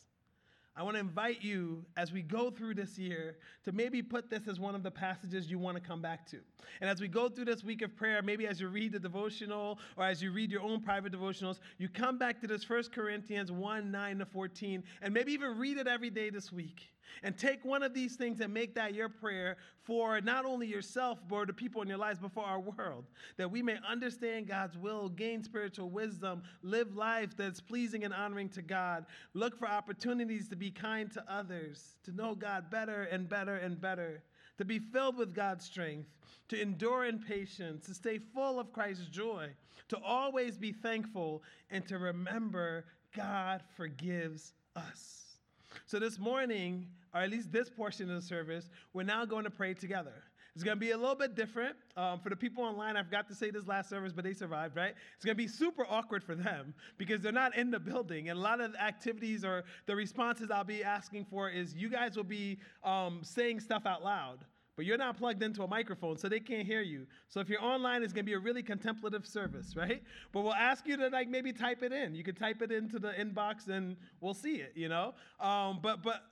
I 0.78 0.84
want 0.84 0.94
to 0.94 1.00
invite 1.00 1.44
you 1.44 1.84
as 1.98 2.12
we 2.12 2.22
go 2.22 2.52
through 2.52 2.76
this 2.76 3.00
year 3.00 3.38
to 3.66 3.72
maybe 3.72 4.04
put 4.04 4.30
this 4.30 4.48
as 4.48 4.60
one 4.60 4.76
of 4.76 4.84
the 4.84 4.92
passages 4.92 5.50
you 5.50 5.58
want 5.58 5.76
to 5.76 5.82
come 5.82 6.04
back 6.04 6.30
to. 6.30 6.38
And 6.82 6.88
as 6.88 7.02
we 7.02 7.08
go 7.08 7.30
through 7.30 7.46
this 7.46 7.64
week 7.64 7.82
of 7.82 7.96
prayer, 7.96 8.22
maybe 8.22 8.46
as 8.46 8.62
you 8.62 8.68
read 8.68 8.92
the 8.92 9.00
devotional 9.00 9.80
or 9.96 10.06
as 10.06 10.22
you 10.22 10.32
read 10.32 10.52
your 10.52 10.62
own 10.62 10.80
private 10.82 11.12
devotionals, 11.12 11.58
you 11.80 11.90
come 11.90 12.20
back 12.20 12.40
to 12.42 12.48
this 12.48 12.70
1 12.70 12.84
Corinthians 12.94 13.52
1 13.52 13.90
9 13.90 14.20
to 14.20 14.26
14, 14.28 14.84
and 15.02 15.12
maybe 15.12 15.32
even 15.32 15.58
read 15.58 15.80
it 15.80 15.88
every 15.88 16.12
day 16.12 16.30
this 16.30 16.52
week. 16.52 16.92
And 17.24 17.38
take 17.38 17.66
one 17.66 17.84
of 17.84 17.94
these 17.94 18.16
things 18.16 18.40
and 18.42 18.54
make 18.54 18.76
that 18.76 18.94
your 18.94 19.10
prayer 19.10 19.58
for 19.84 20.20
not 20.22 20.46
only 20.46 20.68
yourself, 20.68 21.20
but 21.28 21.48
the 21.48 21.54
people 21.54 21.82
in 21.82 21.88
your 21.88 21.98
lives, 21.98 22.20
but 22.20 22.34
for 22.34 22.44
our 22.44 22.60
world. 22.60 23.06
That 23.38 23.50
we 23.50 23.62
may 23.62 23.78
understand 23.88 24.48
God's 24.48 24.78
will, 24.78 25.10
gain 25.10 25.44
spiritual 25.44 25.90
wisdom, 25.90 26.44
live 26.62 26.96
life 26.96 27.36
that's 27.36 27.62
pleasing 27.62 28.04
and 28.04 28.14
honoring 28.14 28.50
to 28.50 28.62
God, 28.62 29.06
look 29.34 29.58
for 29.58 29.68
opportunities 29.68 30.48
to 30.50 30.56
be 30.56 30.72
kind 30.72 31.12
to 31.14 31.24
others, 31.28 31.96
to 32.04 32.12
know 32.12 32.36
God 32.36 32.70
better 32.70 33.04
and 33.04 33.28
better 33.28 33.56
and 33.56 33.80
better, 33.80 34.22
to 34.58 34.66
be 34.66 34.80
filled 34.80 35.18
with 35.18 35.34
God's 35.34 35.66
strength, 35.66 36.10
to 36.50 36.62
endure 36.62 37.06
in 37.06 37.20
patience, 37.20 37.86
to 37.86 37.94
stay 37.94 38.20
full 38.20 38.60
of 38.60 38.72
Christ's 38.74 39.08
joy, 39.08 39.50
to 39.90 39.98
always 40.04 40.58
be 40.58 40.72
thankful, 40.72 41.44
and 41.70 41.88
to 41.88 41.98
remember 41.98 42.86
God 43.16 43.62
forgives 43.76 44.54
us. 44.76 45.27
So 45.86 46.00
this 46.00 46.18
morning, 46.20 46.88
or 47.14 47.22
at 47.22 47.30
least 47.30 47.52
this 47.52 47.70
portion 47.70 48.10
of 48.10 48.22
the 48.22 48.28
service, 48.28 48.70
we're 48.94 49.04
now 49.04 49.26
going 49.26 49.44
to 49.44 49.50
pray 49.50 49.74
together. 49.74 50.24
It's 50.56 50.64
going 50.64 50.76
to 50.76 50.80
be 50.80 50.90
a 50.90 50.98
little 50.98 51.14
bit 51.14 51.36
different. 51.36 51.76
Um, 51.96 52.20
for 52.20 52.30
the 52.30 52.36
people 52.36 52.64
online, 52.64 52.98
I 52.98 53.04
forgot 53.04 53.28
to 53.28 53.36
say 53.36 53.52
this 53.52 53.68
last 53.68 53.90
service, 53.90 54.12
but 54.12 54.24
they 54.24 54.34
survived, 54.34 54.76
right? 54.76 54.96
It's 55.16 55.24
going 55.24 55.38
to 55.38 55.44
be 55.44 55.48
super 55.48 55.86
awkward 55.88 56.24
for 56.24 56.34
them 56.34 56.74
because 56.98 57.22
they're 57.22 57.32
not 57.32 57.56
in 57.56 57.70
the 57.70 57.80
building. 57.80 58.30
And 58.30 58.40
a 58.40 58.42
lot 58.42 58.60
of 58.60 58.72
the 58.72 58.82
activities 58.82 59.46
or 59.46 59.66
the 59.86 59.96
responses 59.96 60.50
I'll 60.50 60.64
be 60.64 60.84
asking 60.84 61.26
for 61.26 61.48
is 61.48 61.76
you 61.76 61.90
guys 61.90 62.18
will 62.18 62.24
be 62.24 62.58
um, 62.84 63.20
saying 63.22 63.60
stuff 63.60 63.86
out 63.86 64.04
loud 64.04 64.40
but 64.78 64.86
you're 64.86 64.98
not 64.98 65.18
plugged 65.18 65.44
into 65.44 65.64
a 65.64 65.68
microphone, 65.68 66.18
so 66.18 66.30
they 66.30 66.40
can't 66.40 66.66
hear 66.66 66.82
you. 66.82 67.06
So 67.28 67.42
if 67.42 67.50
you're 67.50 67.64
online, 67.64 68.04
it's 68.04 68.14
gonna 68.14 68.24
be 68.24 68.34
a 68.34 68.40
really 68.40 68.64
contemplative 68.64 69.26
service, 69.26 69.76
right? 69.76 70.02
But 70.32 70.44
we'll 70.44 70.54
ask 70.54 70.88
you 70.88 70.96
to 70.96 71.10
like 71.10 71.28
maybe 71.28 71.52
type 71.52 71.84
it 71.84 71.92
in. 71.92 72.16
You 72.16 72.24
can 72.24 72.36
type 72.36 72.62
it 72.62 72.72
into 72.72 73.00
the 73.00 73.10
inbox, 73.10 73.68
and 73.68 73.98
we'll 74.22 74.36
see 74.36 74.58
it. 74.58 74.72
You 74.76 74.88
know, 74.88 75.16
um, 75.42 75.80
but 75.82 76.04
but 76.04 76.24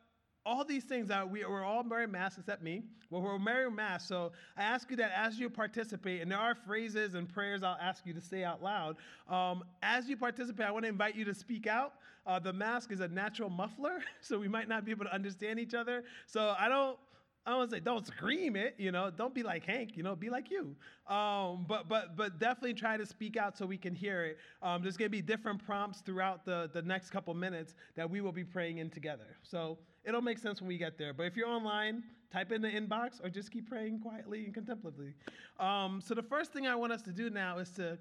all 0.45 0.63
these 0.63 0.83
things 0.83 1.09
are 1.09 1.25
we, 1.25 1.43
we're 1.43 1.63
all 1.63 1.83
wearing 1.89 2.11
masks 2.11 2.37
except 2.37 2.61
me 2.61 2.83
well 3.09 3.21
we're 3.21 3.37
wearing 3.43 3.73
masks 3.73 4.07
so 4.07 4.31
i 4.57 4.61
ask 4.61 4.91
you 4.91 4.97
that 4.97 5.11
as 5.15 5.39
you 5.39 5.49
participate 5.49 6.21
and 6.21 6.31
there 6.31 6.37
are 6.37 6.53
phrases 6.53 7.15
and 7.15 7.27
prayers 7.27 7.63
i'll 7.63 7.77
ask 7.81 8.05
you 8.05 8.13
to 8.13 8.21
say 8.21 8.43
out 8.43 8.61
loud 8.61 8.95
um, 9.27 9.63
as 9.81 10.07
you 10.07 10.15
participate 10.15 10.67
i 10.67 10.71
want 10.71 10.83
to 10.83 10.89
invite 10.89 11.15
you 11.15 11.25
to 11.25 11.33
speak 11.33 11.65
out 11.65 11.93
uh, 12.27 12.39
the 12.39 12.53
mask 12.53 12.91
is 12.91 12.99
a 12.99 13.07
natural 13.07 13.49
muffler 13.49 13.99
so 14.21 14.37
we 14.37 14.47
might 14.47 14.67
not 14.67 14.85
be 14.85 14.91
able 14.91 15.05
to 15.05 15.13
understand 15.13 15.59
each 15.59 15.73
other 15.73 16.03
so 16.27 16.55
i 16.59 16.69
don't 16.69 16.97
I 17.45 17.51
don't 17.51 17.69
say 17.69 17.79
don't 17.79 18.05
scream 18.07 18.55
it, 18.55 18.75
you 18.77 18.91
know, 18.91 19.11
don't 19.11 19.33
be 19.33 19.43
like 19.43 19.65
Hank, 19.65 19.95
you 19.95 20.03
know, 20.03 20.15
be 20.15 20.29
like 20.29 20.49
you. 20.49 20.75
Um, 21.07 21.65
but 21.67 21.87
but 21.87 22.15
but 22.15 22.39
definitely 22.39 22.73
try 22.73 22.97
to 22.97 23.05
speak 23.05 23.37
out 23.37 23.57
so 23.57 23.65
we 23.65 23.77
can 23.77 23.93
hear 23.93 24.25
it. 24.25 24.37
Um, 24.63 24.81
there's 24.81 24.97
gonna 24.97 25.09
be 25.09 25.21
different 25.21 25.63
prompts 25.63 26.01
throughout 26.01 26.43
the, 26.45 26.69
the 26.73 26.81
next 26.81 27.11
couple 27.11 27.33
minutes 27.35 27.75
that 27.95 28.09
we 28.09 28.21
will 28.21 28.31
be 28.31 28.43
praying 28.43 28.79
in 28.79 28.89
together. 28.89 29.37
So 29.43 29.77
it'll 30.03 30.21
make 30.21 30.39
sense 30.39 30.59
when 30.59 30.67
we 30.67 30.77
get 30.77 30.97
there. 30.97 31.13
But 31.13 31.27
if 31.27 31.35
you're 31.35 31.47
online, 31.47 32.03
type 32.31 32.51
in 32.51 32.61
the 32.61 32.69
inbox 32.69 33.23
or 33.23 33.29
just 33.29 33.51
keep 33.51 33.69
praying 33.69 33.99
quietly 33.99 34.45
and 34.45 34.53
contemplatively. 34.53 35.13
Um, 35.59 36.01
so 36.03 36.15
the 36.15 36.23
first 36.23 36.51
thing 36.51 36.65
I 36.65 36.75
want 36.75 36.93
us 36.93 37.01
to 37.03 37.11
do 37.11 37.29
now 37.29 37.59
is 37.59 37.69
to 37.71 37.97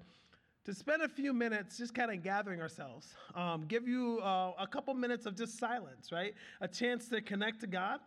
to 0.65 0.73
spend 0.73 1.03
a 1.03 1.07
few 1.07 1.31
minutes 1.31 1.77
just 1.77 1.93
kind 1.93 2.09
of 2.09 2.23
gathering 2.23 2.59
ourselves, 2.59 3.13
um, 3.35 3.65
give 3.67 3.87
you 3.87 4.19
uh, 4.21 4.53
a 4.57 4.65
couple 4.65 4.95
minutes 4.95 5.27
of 5.27 5.35
just 5.35 5.59
silence, 5.59 6.11
right? 6.11 6.33
A 6.59 6.67
chance 6.67 7.07
to 7.09 7.21
connect 7.21 7.61
to 7.61 7.67
God, 7.67 7.99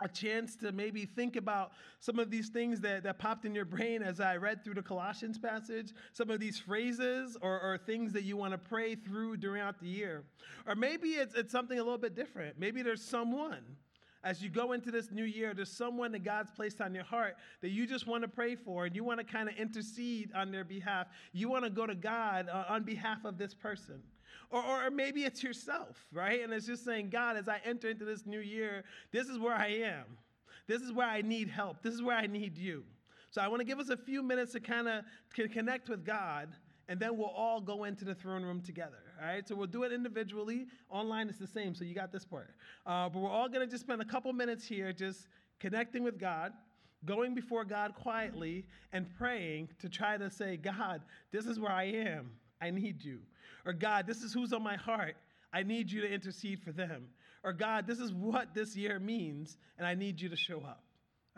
a 0.00 0.08
chance 0.08 0.54
to 0.56 0.72
maybe 0.72 1.04
think 1.04 1.36
about 1.36 1.72
some 2.00 2.18
of 2.18 2.30
these 2.30 2.48
things 2.48 2.80
that, 2.80 3.02
that 3.02 3.18
popped 3.18 3.44
in 3.44 3.54
your 3.54 3.64
brain 3.64 4.02
as 4.02 4.20
I 4.20 4.36
read 4.36 4.64
through 4.64 4.74
the 4.74 4.82
Colossians 4.82 5.38
passage, 5.38 5.92
some 6.12 6.30
of 6.30 6.40
these 6.40 6.58
phrases 6.58 7.36
or, 7.40 7.60
or 7.60 7.78
things 7.78 8.12
that 8.12 8.22
you 8.24 8.36
want 8.36 8.52
to 8.52 8.58
pray 8.58 8.94
through 8.94 9.38
throughout 9.38 9.80
the 9.80 9.88
year. 9.88 10.24
Or 10.66 10.74
maybe 10.74 11.08
it's, 11.10 11.34
it's 11.34 11.52
something 11.52 11.78
a 11.78 11.82
little 11.82 11.98
bit 11.98 12.14
different. 12.14 12.58
Maybe 12.58 12.82
there's 12.82 13.02
someone 13.02 13.64
as 14.24 14.42
you 14.42 14.48
go 14.48 14.72
into 14.72 14.90
this 14.90 15.10
new 15.12 15.24
year, 15.24 15.54
there's 15.54 15.70
someone 15.70 16.10
that 16.12 16.24
God's 16.24 16.50
placed 16.50 16.80
on 16.80 16.94
your 16.94 17.04
heart 17.04 17.36
that 17.60 17.70
you 17.70 17.86
just 17.86 18.06
want 18.06 18.22
to 18.22 18.28
pray 18.28 18.56
for 18.56 18.84
and 18.84 18.96
you 18.96 19.04
want 19.04 19.20
to 19.20 19.24
kind 19.24 19.48
of 19.48 19.56
intercede 19.56 20.30
on 20.34 20.50
their 20.50 20.64
behalf. 20.64 21.06
You 21.32 21.48
want 21.48 21.64
to 21.64 21.70
go 21.70 21.86
to 21.86 21.94
God 21.94 22.48
uh, 22.52 22.64
on 22.68 22.82
behalf 22.82 23.24
of 23.24 23.38
this 23.38 23.54
person. 23.54 24.02
Or, 24.50 24.62
or 24.62 24.90
maybe 24.90 25.24
it's 25.24 25.42
yourself, 25.42 26.06
right? 26.12 26.42
And 26.42 26.52
it's 26.52 26.66
just 26.66 26.84
saying, 26.84 27.10
God, 27.10 27.36
as 27.36 27.48
I 27.48 27.60
enter 27.64 27.88
into 27.88 28.04
this 28.04 28.24
new 28.26 28.40
year, 28.40 28.84
this 29.12 29.28
is 29.28 29.38
where 29.38 29.54
I 29.54 29.68
am. 29.68 30.04
This 30.66 30.82
is 30.82 30.92
where 30.92 31.06
I 31.06 31.22
need 31.22 31.48
help. 31.48 31.82
This 31.82 31.94
is 31.94 32.02
where 32.02 32.16
I 32.16 32.26
need 32.26 32.56
you. 32.56 32.84
So 33.30 33.42
I 33.42 33.48
want 33.48 33.60
to 33.60 33.64
give 33.64 33.78
us 33.78 33.90
a 33.90 33.96
few 33.96 34.22
minutes 34.22 34.52
to 34.52 34.60
kind 34.60 34.88
of 34.88 35.04
connect 35.52 35.88
with 35.88 36.04
God, 36.04 36.48
and 36.88 36.98
then 36.98 37.16
we'll 37.16 37.26
all 37.26 37.60
go 37.60 37.84
into 37.84 38.04
the 38.04 38.14
throne 38.14 38.42
room 38.42 38.62
together. 38.62 39.02
All 39.20 39.26
right, 39.26 39.46
so 39.46 39.54
we'll 39.54 39.66
do 39.66 39.82
it 39.82 39.92
individually. 39.92 40.66
Online 40.90 41.28
is 41.28 41.38
the 41.38 41.46
same, 41.46 41.74
so 41.74 41.84
you 41.84 41.94
got 41.94 42.12
this 42.12 42.24
part. 42.24 42.54
Uh, 42.86 43.08
but 43.08 43.20
we're 43.20 43.30
all 43.30 43.48
going 43.48 43.66
to 43.66 43.70
just 43.70 43.84
spend 43.84 44.00
a 44.00 44.04
couple 44.04 44.32
minutes 44.32 44.66
here 44.66 44.92
just 44.92 45.28
connecting 45.60 46.02
with 46.02 46.18
God, 46.18 46.52
going 47.04 47.34
before 47.34 47.64
God 47.64 47.94
quietly, 47.94 48.64
and 48.92 49.06
praying 49.18 49.68
to 49.80 49.88
try 49.88 50.16
to 50.16 50.30
say, 50.30 50.56
God, 50.56 51.02
this 51.32 51.46
is 51.46 51.58
where 51.58 51.72
I 51.72 51.84
am. 51.84 52.30
I 52.60 52.70
need 52.70 53.04
you. 53.04 53.20
Or 53.68 53.74
God, 53.74 54.06
this 54.06 54.22
is 54.22 54.32
who's 54.32 54.54
on 54.54 54.62
my 54.62 54.76
heart. 54.76 55.14
I 55.52 55.62
need 55.62 55.92
you 55.92 56.00
to 56.00 56.10
intercede 56.10 56.62
for 56.62 56.72
them. 56.72 57.08
Or 57.44 57.52
God, 57.52 57.86
this 57.86 57.98
is 57.98 58.12
what 58.14 58.54
this 58.54 58.74
year 58.74 58.98
means, 58.98 59.58
and 59.76 59.86
I 59.86 59.94
need 59.94 60.20
you 60.22 60.30
to 60.30 60.36
show 60.36 60.60
up. 60.60 60.82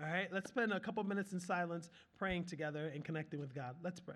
All 0.01 0.09
right, 0.09 0.29
let's 0.33 0.49
spend 0.49 0.73
a 0.73 0.79
couple 0.79 1.03
minutes 1.03 1.33
in 1.33 1.41
silence 1.41 1.91
praying 2.19 2.45
together 2.45 2.91
and 2.95 3.05
connecting 3.05 3.41
with 3.41 3.53
God. 3.53 3.75
Let's 3.83 3.99
pray. 3.99 4.15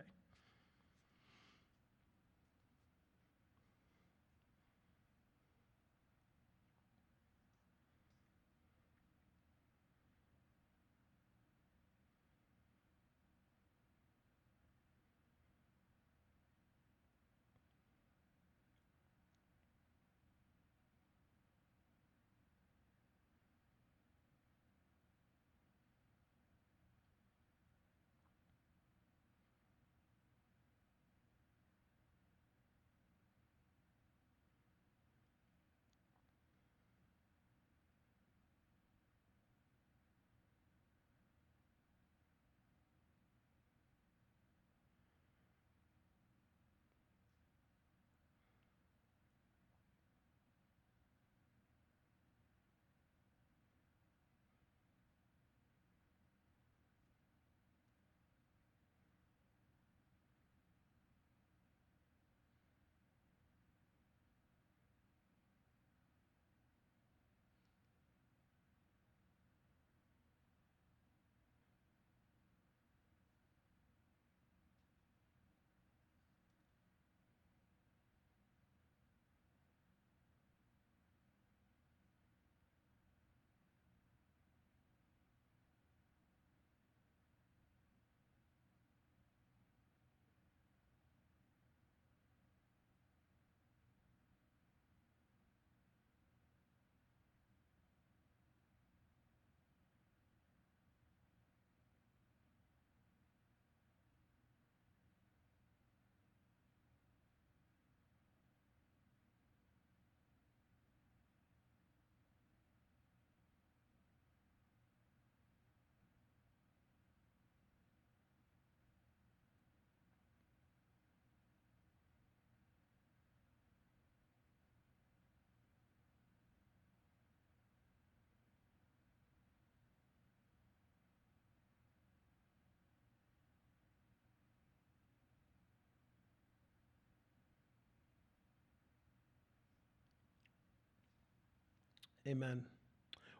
Amen. 142.26 142.64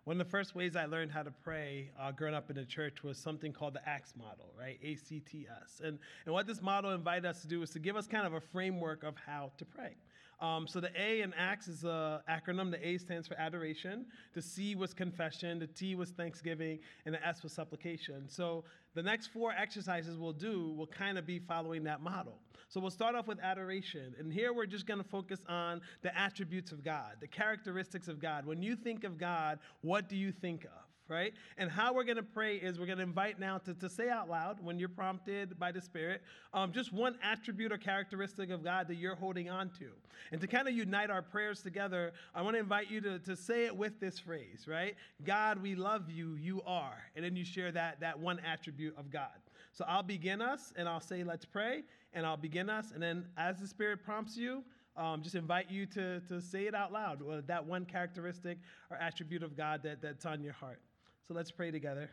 One 0.04 0.20
of 0.20 0.26
the 0.26 0.30
first 0.30 0.54
ways 0.54 0.76
I 0.76 0.84
learned 0.84 1.10
how 1.10 1.22
to 1.22 1.30
pray 1.30 1.90
uh, 1.98 2.12
growing 2.12 2.34
up 2.34 2.50
in 2.50 2.56
the 2.56 2.66
church 2.66 3.02
was 3.02 3.16
something 3.16 3.50
called 3.50 3.72
the 3.72 3.88
ACTS 3.88 4.12
model, 4.14 4.52
right? 4.58 4.78
A 4.82 4.94
C 4.96 5.20
T 5.20 5.46
S. 5.62 5.80
And, 5.82 5.98
and 6.26 6.34
what 6.34 6.46
this 6.46 6.60
model 6.60 6.90
invited 6.90 7.24
us 7.24 7.40
to 7.40 7.48
do 7.48 7.60
was 7.60 7.70
to 7.70 7.78
give 7.78 7.96
us 7.96 8.06
kind 8.06 8.26
of 8.26 8.34
a 8.34 8.40
framework 8.42 9.02
of 9.02 9.14
how 9.26 9.52
to 9.56 9.64
pray. 9.64 9.96
Um, 10.38 10.66
so 10.66 10.80
the 10.80 10.90
A 11.00 11.22
in 11.22 11.32
ACTS 11.32 11.68
is 11.68 11.84
an 11.84 12.18
acronym. 12.28 12.70
The 12.70 12.86
A 12.86 12.98
stands 12.98 13.26
for 13.26 13.40
adoration, 13.40 14.04
the 14.34 14.42
C 14.42 14.74
was 14.74 14.92
confession, 14.92 15.58
the 15.58 15.68
T 15.68 15.94
was 15.94 16.10
thanksgiving, 16.10 16.80
and 17.06 17.14
the 17.14 17.26
S 17.26 17.42
was 17.42 17.54
supplication. 17.54 18.28
So 18.28 18.64
the 18.94 19.02
next 19.02 19.28
four 19.28 19.52
exercises 19.52 20.16
we'll 20.16 20.32
do 20.32 20.72
will 20.76 20.86
kind 20.86 21.18
of 21.18 21.26
be 21.26 21.38
following 21.38 21.84
that 21.84 22.00
model. 22.00 22.38
So 22.68 22.80
we'll 22.80 22.90
start 22.90 23.14
off 23.14 23.26
with 23.26 23.38
adoration. 23.40 24.14
And 24.18 24.32
here 24.32 24.52
we're 24.52 24.66
just 24.66 24.86
going 24.86 25.02
to 25.02 25.08
focus 25.08 25.40
on 25.48 25.80
the 26.02 26.16
attributes 26.18 26.72
of 26.72 26.82
God, 26.82 27.16
the 27.20 27.26
characteristics 27.26 28.08
of 28.08 28.20
God. 28.20 28.46
When 28.46 28.62
you 28.62 28.74
think 28.76 29.04
of 29.04 29.18
God, 29.18 29.58
what 29.82 30.08
do 30.08 30.16
you 30.16 30.32
think 30.32 30.64
of? 30.64 30.83
Right? 31.08 31.34
And 31.58 31.70
how 31.70 31.92
we're 31.92 32.04
going 32.04 32.16
to 32.16 32.22
pray 32.22 32.56
is 32.56 32.78
we're 32.78 32.86
going 32.86 32.98
to 32.98 33.04
invite 33.04 33.38
now 33.38 33.58
to, 33.58 33.74
to 33.74 33.88
say 33.88 34.08
out 34.08 34.28
loud 34.28 34.62
when 34.62 34.78
you're 34.78 34.88
prompted 34.88 35.58
by 35.58 35.72
the 35.72 35.80
Spirit, 35.80 36.22
um, 36.52 36.72
just 36.72 36.92
one 36.92 37.16
attribute 37.22 37.72
or 37.72 37.78
characteristic 37.78 38.50
of 38.50 38.64
God 38.64 38.88
that 38.88 38.96
you're 38.96 39.14
holding 39.14 39.50
on 39.50 39.70
to. 39.78 39.86
And 40.32 40.40
to 40.40 40.46
kind 40.46 40.68
of 40.68 40.74
unite 40.74 41.10
our 41.10 41.22
prayers 41.22 41.62
together, 41.62 42.12
I 42.34 42.42
want 42.42 42.56
to 42.56 42.60
invite 42.60 42.90
you 42.90 43.00
to, 43.02 43.18
to 43.20 43.36
say 43.36 43.66
it 43.66 43.76
with 43.76 44.00
this 44.00 44.18
phrase, 44.18 44.66
right? 44.66 44.94
God, 45.24 45.62
we 45.62 45.74
love 45.74 46.10
you, 46.10 46.34
you 46.36 46.62
are. 46.66 46.96
And 47.16 47.24
then 47.24 47.36
you 47.36 47.44
share 47.44 47.72
that, 47.72 48.00
that 48.00 48.18
one 48.18 48.40
attribute 48.40 48.96
of 48.96 49.10
God. 49.10 49.30
So 49.72 49.84
I'll 49.88 50.02
begin 50.04 50.40
us 50.40 50.72
and 50.76 50.88
I'll 50.88 51.00
say, 51.00 51.24
let's 51.24 51.44
pray 51.44 51.82
and 52.12 52.24
I'll 52.24 52.36
begin 52.36 52.70
us. 52.70 52.92
And 52.92 53.02
then 53.02 53.26
as 53.36 53.58
the 53.58 53.66
Spirit 53.66 54.04
prompts 54.04 54.36
you, 54.36 54.62
um, 54.96 55.22
just 55.22 55.34
invite 55.34 55.70
you 55.70 55.86
to, 55.86 56.20
to 56.20 56.40
say 56.40 56.66
it 56.66 56.74
out 56.74 56.92
loud, 56.92 57.20
that 57.48 57.66
one 57.66 57.84
characteristic 57.84 58.58
or 58.90 58.96
attribute 58.96 59.42
of 59.42 59.56
God 59.56 59.82
that, 59.82 60.00
that's 60.00 60.24
on 60.24 60.40
your 60.40 60.52
heart. 60.52 60.80
So 61.26 61.32
let's 61.32 61.50
pray 61.50 61.70
together. 61.70 62.10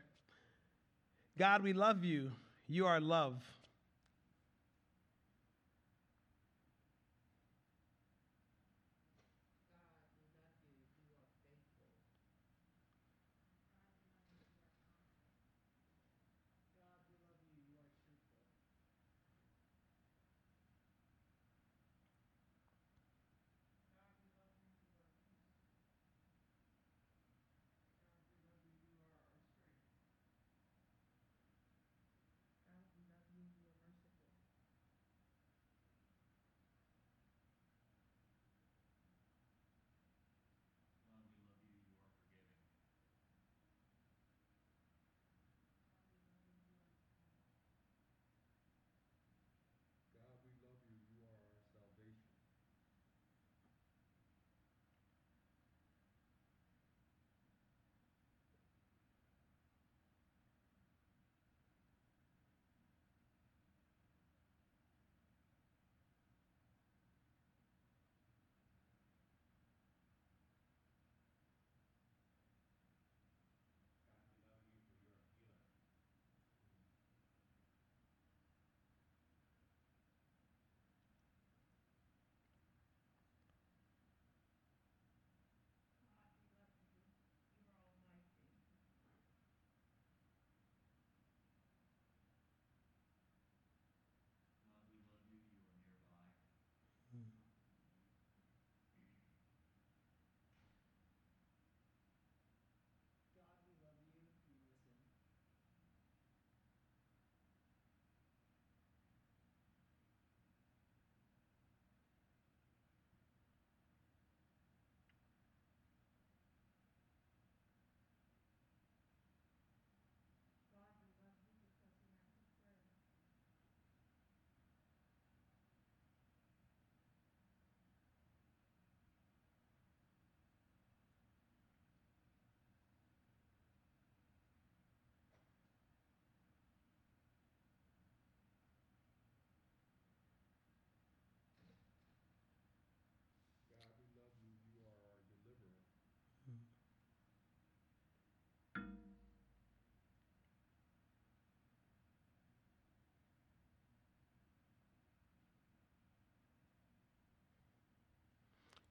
God, 1.38 1.64
we 1.64 1.74
love 1.74 2.06
you. 2.06 2.32
You 2.68 2.86
are 2.86 3.02
love. 3.02 3.36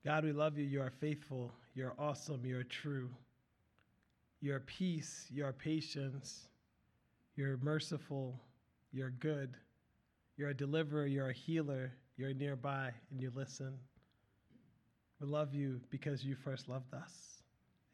God, 0.03 0.23
we 0.23 0.31
love 0.31 0.57
you. 0.57 0.65
You 0.65 0.81
are 0.81 0.89
faithful. 0.89 1.51
You're 1.75 1.93
awesome. 1.99 2.41
You're 2.43 2.63
true. 2.63 3.09
You're 4.41 4.61
peace. 4.61 5.27
You're 5.31 5.53
patience. 5.53 6.47
You're 7.35 7.57
merciful. 7.57 8.39
You're 8.91 9.11
good. 9.11 9.55
You're 10.37 10.49
a 10.49 10.53
deliverer. 10.55 11.05
You're 11.05 11.29
a 11.29 11.33
healer. 11.33 11.91
You're 12.17 12.33
nearby 12.33 12.91
and 13.11 13.21
you 13.21 13.31
listen. 13.35 13.77
We 15.19 15.27
love 15.27 15.53
you 15.53 15.79
because 15.91 16.25
you 16.25 16.35
first 16.35 16.67
loved 16.67 16.93
us. 16.93 17.43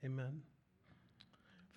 Amen. 0.05 0.41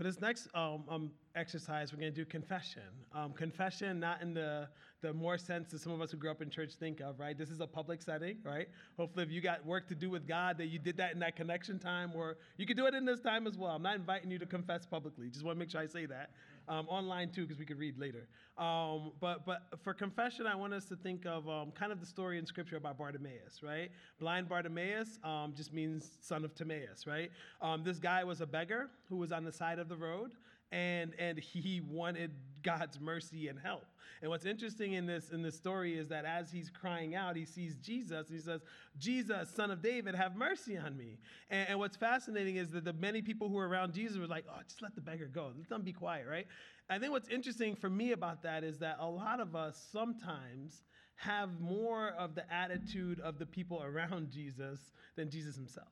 For 0.01 0.05
this 0.05 0.19
next 0.19 0.49
um, 0.55 0.85
um, 0.89 1.11
exercise, 1.35 1.93
we're 1.93 2.01
going 2.01 2.11
to 2.11 2.17
do 2.17 2.25
confession. 2.25 2.81
Um, 3.15 3.35
confession, 3.35 4.01
not 4.01 4.23
in 4.23 4.33
the, 4.33 4.67
the 5.03 5.13
more 5.13 5.37
sense 5.37 5.71
that 5.73 5.83
some 5.83 5.93
of 5.93 6.01
us 6.01 6.11
who 6.11 6.17
grew 6.17 6.31
up 6.31 6.41
in 6.41 6.49
church 6.49 6.73
think 6.81 7.01
of, 7.01 7.21
right? 7.21 7.37
This 7.37 7.51
is 7.51 7.61
a 7.61 7.67
public 7.67 8.01
setting, 8.01 8.39
right? 8.43 8.69
Hopefully, 8.97 9.27
if 9.27 9.31
you 9.31 9.43
got 9.43 9.67
work 9.67 9.87
to 9.89 9.95
do 9.95 10.09
with 10.09 10.27
God, 10.27 10.57
that 10.57 10.69
you 10.69 10.79
did 10.79 10.97
that 10.97 11.13
in 11.13 11.19
that 11.19 11.37
connection 11.37 11.79
time, 11.79 12.13
or 12.15 12.39
you 12.57 12.65
could 12.65 12.79
do 12.79 12.87
it 12.87 12.95
in 12.95 13.05
this 13.05 13.21
time 13.21 13.47
as 13.47 13.59
well. 13.59 13.73
I'm 13.73 13.83
not 13.83 13.97
inviting 13.97 14.31
you 14.31 14.39
to 14.39 14.47
confess 14.47 14.87
publicly. 14.87 15.29
Just 15.29 15.45
want 15.45 15.57
to 15.57 15.59
make 15.59 15.71
sure 15.71 15.83
I 15.83 15.87
say 15.87 16.07
that. 16.07 16.31
Um, 16.71 16.87
online 16.89 17.31
too, 17.31 17.43
because 17.43 17.59
we 17.59 17.67
could 17.67 17.81
read 17.81 17.99
later. 17.99 18.29
Um, 18.57 19.11
but 19.21 19.45
but 19.45 19.63
for 19.83 19.93
confession, 19.93 20.47
I 20.47 20.55
want 20.55 20.73
us 20.73 20.85
to 20.85 20.95
think 20.95 21.27
of 21.27 21.49
um, 21.49 21.73
kind 21.73 21.91
of 21.91 21.99
the 21.99 22.07
story 22.07 22.39
in 22.39 22.47
Scripture 22.47 22.77
about 22.77 22.97
Bartimaeus, 22.97 23.61
right? 23.61 23.91
Blind 24.21 24.49
Bartimaeus 24.49 25.19
um, 25.25 25.53
just 25.57 25.73
means 25.73 26.19
son 26.21 26.45
of 26.45 26.55
Timaeus, 26.55 27.09
right? 27.09 27.33
Um, 27.61 27.83
this 27.83 27.99
guy 27.99 28.23
was 28.23 28.41
a 28.41 28.47
beggar 28.47 28.89
who 29.09 29.17
was 29.17 29.33
on 29.33 29.43
the 29.43 29.51
side 29.51 29.81
of 29.81 29.89
the 29.89 29.97
road 29.97 30.31
and 30.73 31.15
and 31.19 31.39
he 31.39 31.81
wanted 31.81 32.31
God's 32.63 33.01
mercy 33.01 33.49
and 33.49 33.59
help. 33.59 33.87
And 34.23 34.31
what's 34.31 34.45
interesting 34.45 34.93
in 34.93 35.07
this 35.07 35.31
in 35.31 35.43
this 35.43 35.57
story 35.57 35.97
is 35.97 36.09
that 36.09 36.25
as 36.25 36.51
he's 36.51 36.71
crying 36.71 37.15
out, 37.15 37.37
he 37.37 37.45
sees 37.45 37.77
Jesus 37.77 38.29
and 38.29 38.37
he 38.37 38.43
says, 38.43 38.61
"Jesus, 38.99 39.49
son 39.51 39.71
of 39.71 39.83
David, 39.83 40.15
have 40.15 40.37
mercy 40.37 40.77
on 40.77 40.97
me." 40.97 41.19
And, 41.49 41.71
and 41.71 41.79
what's 41.79 41.97
fascinating 41.97 42.57
is 42.57 42.71
that 42.71 42.85
the 42.85 42.93
many 42.93 43.23
people 43.23 43.49
who 43.49 43.55
were 43.55 43.69
around 43.69 43.95
Jesus 43.95 44.19
were 44.19 44.27
like, 44.27 44.45
"Oh, 44.49 44.61
just 44.67 44.83
let 44.83 44.95
the 44.95 45.01
beggar 45.01 45.27
go. 45.27 45.53
Let 45.57 45.69
them 45.69 45.83
be 45.83 45.93
quiet." 45.93 46.27
Right? 46.29 46.47
I 46.89 46.99
think 46.99 47.13
what's 47.13 47.29
interesting 47.29 47.75
for 47.77 47.89
me 47.89 48.13
about 48.13 48.43
that 48.43 48.65
is 48.65 48.79
that 48.79 48.97
a 49.01 49.09
lot 49.09 49.41
of 49.41 49.57
us 49.57 49.89
sometimes 49.93 50.83
have 51.17 51.61
more 51.61 52.11
of 52.19 52.35
the 52.35 52.53
attitude 52.53 53.21
of 53.21 53.39
the 53.39 53.47
people 53.47 53.83
around 53.83 54.31
Jesus 54.31 54.93
than 55.17 55.31
Jesus 55.31 55.55
himself. 55.55 55.89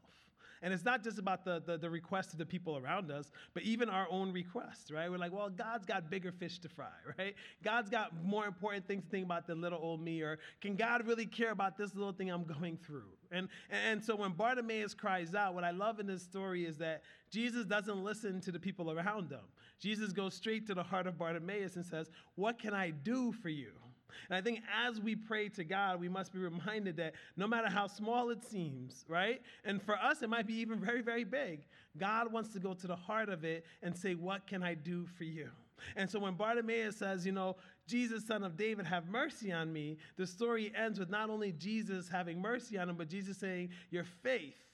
And 0.63 0.73
it's 0.73 0.85
not 0.85 1.05
just 1.05 1.19
about 1.19 1.45
the, 1.45 1.63
the, 1.65 1.79
the 1.79 1.91
requests 1.91 2.33
of 2.33 2.39
the 2.39 2.47
people 2.47 2.77
around 2.77 3.11
us, 3.11 3.31
but 3.55 3.63
even 3.63 3.89
our 3.89 4.07
own 4.11 4.33
requests, 4.33 4.91
right? 4.91 5.11
We're 5.11 5.19
like, 5.19 5.33
well, 5.33 5.51
God's 5.51 5.87
got 5.87 6.11
bigger 6.11 6.33
fish 6.33 6.59
to 6.61 6.69
fry, 6.69 6.87
right? 7.19 7.35
God's 7.63 7.91
got 7.91 8.13
more 8.25 8.47
important 8.47 8.87
things 8.87 9.05
to 9.05 9.11
think 9.11 9.25
about 9.25 9.47
than 9.47 9.61
little 9.61 9.81
old 9.81 10.01
me, 10.01 10.23
or 10.23 10.39
can 10.61 10.77
God 10.77 11.07
really 11.07 11.27
care 11.27 11.51
about 11.51 11.77
this 11.77 11.95
little 11.95 12.13
thing 12.13 12.31
I'm 12.31 12.45
going 12.45 12.77
through? 12.77 13.11
And, 13.31 13.49
and 13.71 14.03
so 14.03 14.17
when 14.17 14.33
Bartimaeus 14.33 14.95
cries 14.95 15.35
out, 15.35 15.55
what 15.55 15.65
I 15.65 15.71
love 15.71 16.01
in 16.01 16.07
this 16.07 16.23
story 16.23 16.65
is 16.65 16.79
that 16.79 17.03
Jesus 17.31 17.65
doesn't 17.67 18.03
listen 18.03 18.41
to 18.43 18.53
the 18.53 18.59
people 18.59 18.91
around 18.91 19.31
him. 19.31 19.41
Jesus 19.81 20.13
goes 20.13 20.35
straight 20.35 20.67
to 20.67 20.75
the 20.75 20.83
heart 20.83 21.07
of 21.07 21.19
Bartimaeus 21.19 21.77
and 21.77 21.85
says, 21.85 22.11
What 22.35 22.59
can 22.59 22.75
I 22.75 22.91
do 22.91 23.33
for 23.33 23.49
you? 23.49 23.73
And 24.29 24.37
I 24.37 24.41
think 24.41 24.61
as 24.87 25.01
we 25.01 25.17
pray 25.17 25.49
to 25.51 25.65
God, 25.65 26.01
we 26.01 26.09
must 26.09 26.33
be 26.33 26.39
reminded 26.39 26.97
that 26.97 27.15
no 27.37 27.47
matter 27.47 27.69
how 27.69 27.87
small 27.87 28.31
it 28.31 28.43
seems, 28.45 29.05
right? 29.09 29.41
And 29.65 29.83
for 29.83 29.97
us, 29.97 30.23
it 30.23 30.29
might 30.29 30.47
be 30.47 30.55
even 30.55 30.79
very, 30.79 31.03
very 31.03 31.25
big. 31.25 31.67
God 31.97 32.33
wants 32.33 32.53
to 32.55 32.61
go 32.61 32.75
to 32.75 32.87
the 32.87 32.97
heart 32.97 33.29
of 33.29 33.45
it 33.45 33.65
and 33.83 33.97
say, 33.97 34.15
What 34.15 34.47
can 34.47 34.63
I 34.63 34.75
do 34.75 35.07
for 35.17 35.25
you? 35.25 35.49
And 35.97 36.11
so 36.11 36.19
when 36.19 36.35
Bartimaeus 36.35 36.97
says, 36.97 37.25
You 37.25 37.33
know, 37.33 37.57
Jesus, 37.87 38.27
son 38.27 38.45
of 38.45 38.57
David, 38.57 38.87
have 38.87 39.09
mercy 39.09 39.53
on 39.53 39.73
me, 39.73 39.99
the 40.17 40.27
story 40.27 40.73
ends 40.77 40.99
with 40.99 41.11
not 41.11 41.31
only 41.31 41.53
Jesus 41.53 42.09
having 42.09 42.41
mercy 42.41 42.79
on 42.79 42.89
him, 42.89 42.97
but 42.97 43.09
Jesus 43.09 43.39
saying, 43.39 43.71
Your 43.91 44.05
faith. 44.05 44.68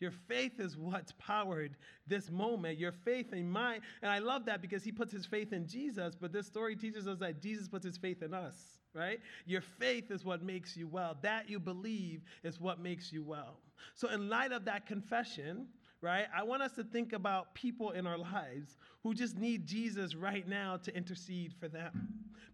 Your 0.00 0.12
faith 0.28 0.60
is 0.60 0.76
what's 0.76 1.12
powered 1.18 1.76
this 2.06 2.30
moment. 2.30 2.78
Your 2.78 2.92
faith 2.92 3.32
in 3.32 3.50
mine. 3.50 3.80
And 4.02 4.10
I 4.10 4.18
love 4.18 4.44
that 4.46 4.62
because 4.62 4.84
he 4.84 4.92
puts 4.92 5.12
his 5.12 5.26
faith 5.26 5.52
in 5.52 5.66
Jesus, 5.66 6.14
but 6.20 6.32
this 6.32 6.46
story 6.46 6.76
teaches 6.76 7.08
us 7.08 7.18
that 7.18 7.42
Jesus 7.42 7.68
puts 7.68 7.84
his 7.84 7.96
faith 7.96 8.22
in 8.22 8.34
us 8.34 8.78
right? 8.94 9.20
Your 9.46 9.60
faith 9.60 10.10
is 10.10 10.24
what 10.24 10.42
makes 10.42 10.76
you 10.76 10.88
well. 10.88 11.16
That 11.22 11.48
you 11.48 11.60
believe 11.60 12.22
is 12.42 12.60
what 12.60 12.80
makes 12.80 13.12
you 13.12 13.22
well. 13.22 13.58
So, 13.94 14.08
in 14.08 14.28
light 14.28 14.52
of 14.52 14.64
that 14.64 14.86
confession, 14.86 15.66
right, 16.00 16.26
I 16.36 16.42
want 16.42 16.62
us 16.62 16.72
to 16.72 16.84
think 16.84 17.12
about 17.12 17.54
people 17.54 17.92
in 17.92 18.06
our 18.06 18.18
lives 18.18 18.76
who 19.02 19.14
just 19.14 19.36
need 19.36 19.66
Jesus 19.66 20.14
right 20.14 20.46
now 20.46 20.76
to 20.78 20.96
intercede 20.96 21.54
for 21.58 21.68
them. 21.68 22.08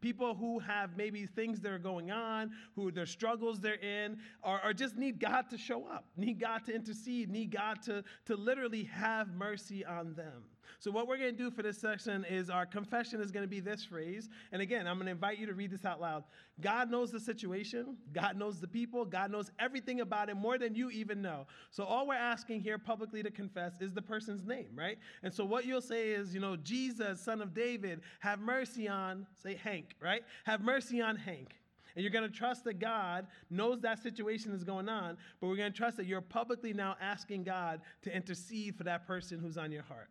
People 0.04 0.34
who 0.34 0.58
have 0.58 0.98
maybe 0.98 1.24
things 1.24 1.60
that 1.60 1.72
are 1.72 1.78
going 1.78 2.10
on, 2.10 2.50
who 2.76 2.90
their 2.90 3.06
struggles 3.06 3.58
they're 3.58 3.76
in, 3.76 4.18
or, 4.42 4.60
or 4.62 4.74
just 4.74 4.98
need 4.98 5.18
God 5.18 5.48
to 5.48 5.56
show 5.56 5.86
up, 5.86 6.04
need 6.14 6.38
God 6.38 6.62
to 6.66 6.74
intercede, 6.74 7.30
need 7.30 7.50
God 7.50 7.80
to, 7.84 8.04
to 8.26 8.36
literally 8.36 8.84
have 8.84 9.28
mercy 9.32 9.82
on 9.82 10.12
them. 10.12 10.42
So, 10.79 10.90
what 10.90 11.07
we're 11.07 11.18
going 11.18 11.37
to 11.37 11.37
do 11.37 11.50
for 11.50 11.62
this 11.62 11.79
section 11.79 12.24
is 12.29 12.50
our 12.50 12.66
confession 12.66 13.20
is 13.20 13.31
going 13.31 13.44
to 13.44 13.48
be 13.48 13.61
this 13.61 13.85
phrase. 13.85 14.29
And 14.53 14.61
again, 14.62 14.87
I'm 14.87 14.96
going 14.96 15.07
to 15.07 15.12
invite 15.12 15.38
you 15.38 15.46
to 15.46 15.55
read 15.55 15.70
this 15.70 15.85
out 15.85 16.00
loud. 16.00 16.24
God 16.61 16.90
knows 16.90 17.11
the 17.11 17.20
situation, 17.20 17.96
God 18.12 18.37
knows 18.37 18.61
the 18.61 18.68
people, 18.68 19.05
God 19.05 19.31
knows 19.31 19.50
everything 19.59 20.00
about 20.00 20.29
it 20.29 20.37
more 20.37 20.59
than 20.59 20.74
you 20.74 20.90
even 20.90 21.22
know. 21.22 21.46
So, 21.70 21.85
all 21.85 22.07
we're 22.07 22.14
asking 22.14 22.61
here 22.61 22.79
publicly 22.79 23.22
to 23.22 23.31
confess 23.31 23.81
is 23.81 23.92
the 23.92 24.03
person's 24.03 24.44
name, 24.44 24.68
right? 24.74 24.98
And 25.22 25.33
so, 25.33 25.44
what 25.44 25.64
you'll 25.64 25.81
say 25.81 26.11
is, 26.11 26.35
you 26.35 26.40
know, 26.40 26.57
Jesus, 26.57 27.20
son 27.20 27.40
of 27.40 27.55
David, 27.55 28.00
have 28.20 28.40
mercy 28.40 28.88
on, 28.88 29.27
say 29.42 29.55
Hank, 29.55 29.94
right? 30.00 30.22
Have 30.44 30.61
mercy 30.61 31.00
on 31.00 31.16
Hank. 31.16 31.55
And 31.94 32.03
you're 32.03 32.12
going 32.12 32.29
to 32.29 32.37
trust 32.37 32.64
that 32.64 32.81
God 32.81 33.27
knows 33.50 33.81
that 33.83 34.03
situation 34.03 34.53
is 34.53 34.64
going 34.64 34.88
on, 34.88 35.16
but 35.40 35.46
we're 35.46 35.57
going 35.57 35.72
to 35.72 35.77
trust 35.77 35.96
that 35.98 36.07
you're 36.07 36.20
publicly 36.20 36.72
now 36.72 36.96
asking 37.00 37.44
God 37.44 37.81
to 38.03 38.14
intercede 38.14 38.77
for 38.77 38.85
that 38.85 39.07
person 39.07 39.38
who's 39.38 39.57
on 39.57 39.70
your 39.70 39.85
heart. 39.85 40.09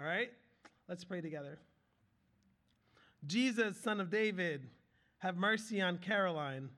All 0.00 0.06
right? 0.06 0.30
Let's 0.88 1.04
pray 1.04 1.20
together. 1.20 1.58
Jesus, 3.26 3.76
son 3.76 4.00
of 4.00 4.10
David, 4.10 4.62
have 5.18 5.36
mercy 5.36 5.82
on 5.82 5.98
Caroline. 5.98 6.70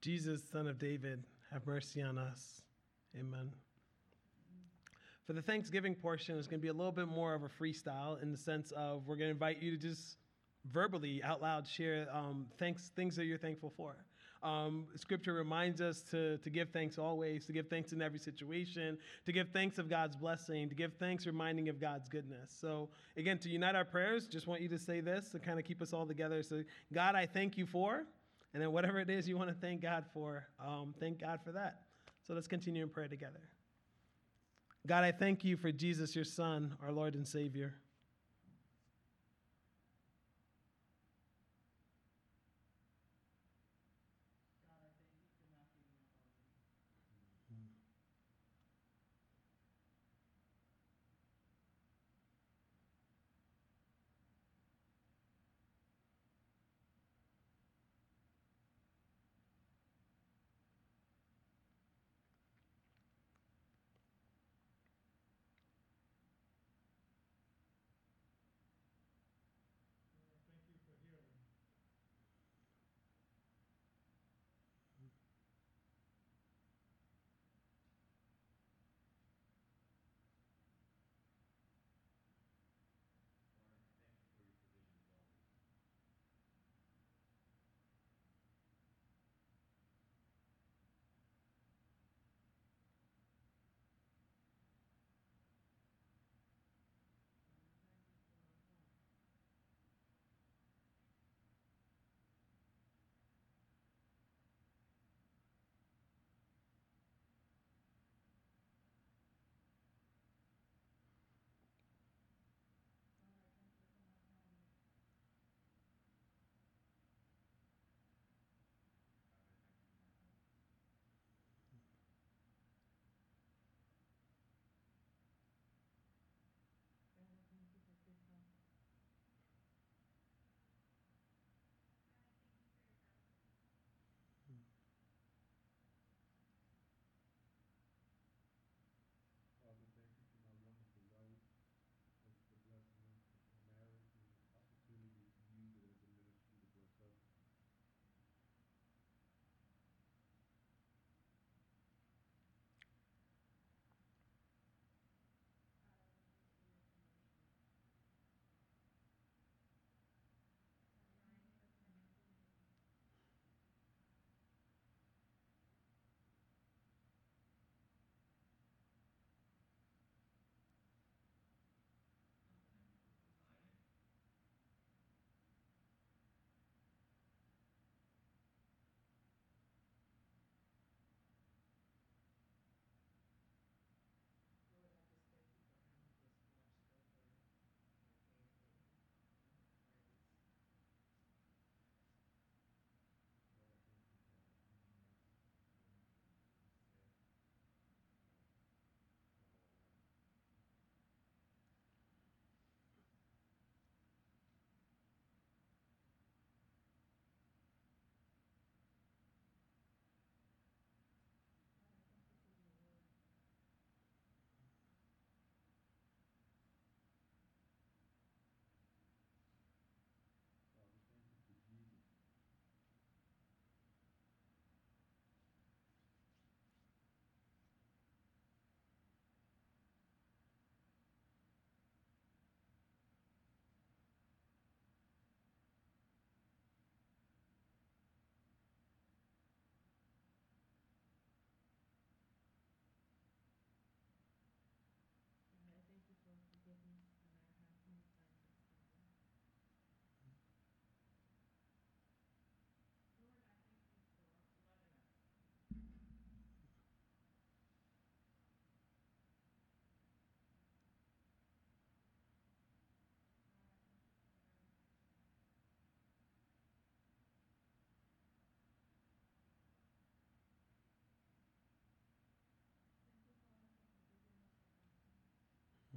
Jesus, 0.00 0.42
Son 0.50 0.66
of 0.66 0.78
David, 0.78 1.24
have 1.52 1.66
mercy 1.66 2.00
on 2.00 2.16
us. 2.16 2.62
Amen. 3.18 3.50
For 5.26 5.34
the 5.34 5.42
Thanksgiving 5.42 5.94
portion, 5.94 6.38
it's 6.38 6.46
going 6.46 6.58
to 6.58 6.62
be 6.62 6.68
a 6.68 6.72
little 6.72 6.90
bit 6.90 7.06
more 7.06 7.34
of 7.34 7.42
a 7.42 7.48
freestyle 7.48 8.20
in 8.22 8.32
the 8.32 8.38
sense 8.38 8.72
of 8.72 9.06
we're 9.06 9.16
going 9.16 9.28
to 9.28 9.32
invite 9.32 9.60
you 9.60 9.72
to 9.72 9.76
just 9.76 10.16
verbally, 10.72 11.22
out 11.22 11.42
loud, 11.42 11.66
share 11.66 12.06
um, 12.12 12.46
thanks, 12.58 12.90
things 12.96 13.14
that 13.16 13.26
you're 13.26 13.38
thankful 13.38 13.72
for. 13.76 13.94
Um, 14.42 14.86
scripture 14.96 15.34
reminds 15.34 15.82
us 15.82 16.00
to, 16.10 16.38
to 16.38 16.48
give 16.48 16.70
thanks 16.70 16.96
always, 16.96 17.44
to 17.44 17.52
give 17.52 17.68
thanks 17.68 17.92
in 17.92 18.00
every 18.00 18.18
situation, 18.18 18.96
to 19.26 19.32
give 19.32 19.50
thanks 19.50 19.76
of 19.76 19.90
God's 19.90 20.16
blessing, 20.16 20.70
to 20.70 20.74
give 20.74 20.94
thanks 20.94 21.26
reminding 21.26 21.68
of 21.68 21.78
God's 21.78 22.08
goodness. 22.08 22.56
So, 22.58 22.88
again, 23.18 23.36
to 23.40 23.50
unite 23.50 23.74
our 23.74 23.84
prayers, 23.84 24.26
just 24.26 24.46
want 24.46 24.62
you 24.62 24.68
to 24.70 24.78
say 24.78 25.00
this 25.00 25.28
to 25.30 25.38
kind 25.38 25.58
of 25.58 25.66
keep 25.66 25.82
us 25.82 25.92
all 25.92 26.06
together. 26.06 26.42
So, 26.42 26.62
God, 26.90 27.16
I 27.16 27.26
thank 27.26 27.58
you 27.58 27.66
for, 27.66 28.06
and 28.52 28.62
then 28.62 28.72
whatever 28.72 28.98
it 28.98 29.10
is 29.10 29.28
you 29.28 29.36
want 29.36 29.48
to 29.48 29.54
thank 29.54 29.80
God 29.80 30.04
for, 30.12 30.46
um, 30.64 30.94
thank 30.98 31.20
God 31.20 31.40
for 31.44 31.52
that. 31.52 31.82
So, 32.26 32.34
let's 32.34 32.48
continue 32.48 32.82
in 32.82 32.88
prayer 32.88 33.08
together. 33.08 33.40
God, 34.86 35.04
I 35.04 35.12
thank 35.12 35.44
you 35.44 35.56
for 35.56 35.70
Jesus, 35.70 36.14
your 36.14 36.24
Son, 36.24 36.76
our 36.82 36.92
Lord 36.92 37.14
and 37.14 37.26
Savior. 37.26 37.74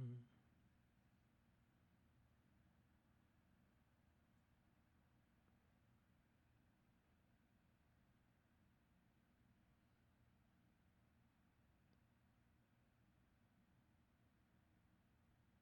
mm 0.04 0.16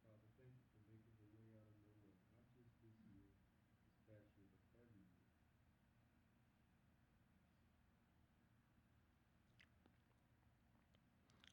Father, 0.03 0.31
thank 0.43 0.59
you 0.59 0.75
for 0.75 0.83
making 0.91 1.15
the 1.23 1.31
way 1.39 1.55
out 1.55 1.79
of 1.79 1.87
not 2.35 2.51
just 2.59 2.75
this 2.83 2.99
but 4.09 4.23
every 4.75 4.91
year. 4.91 5.15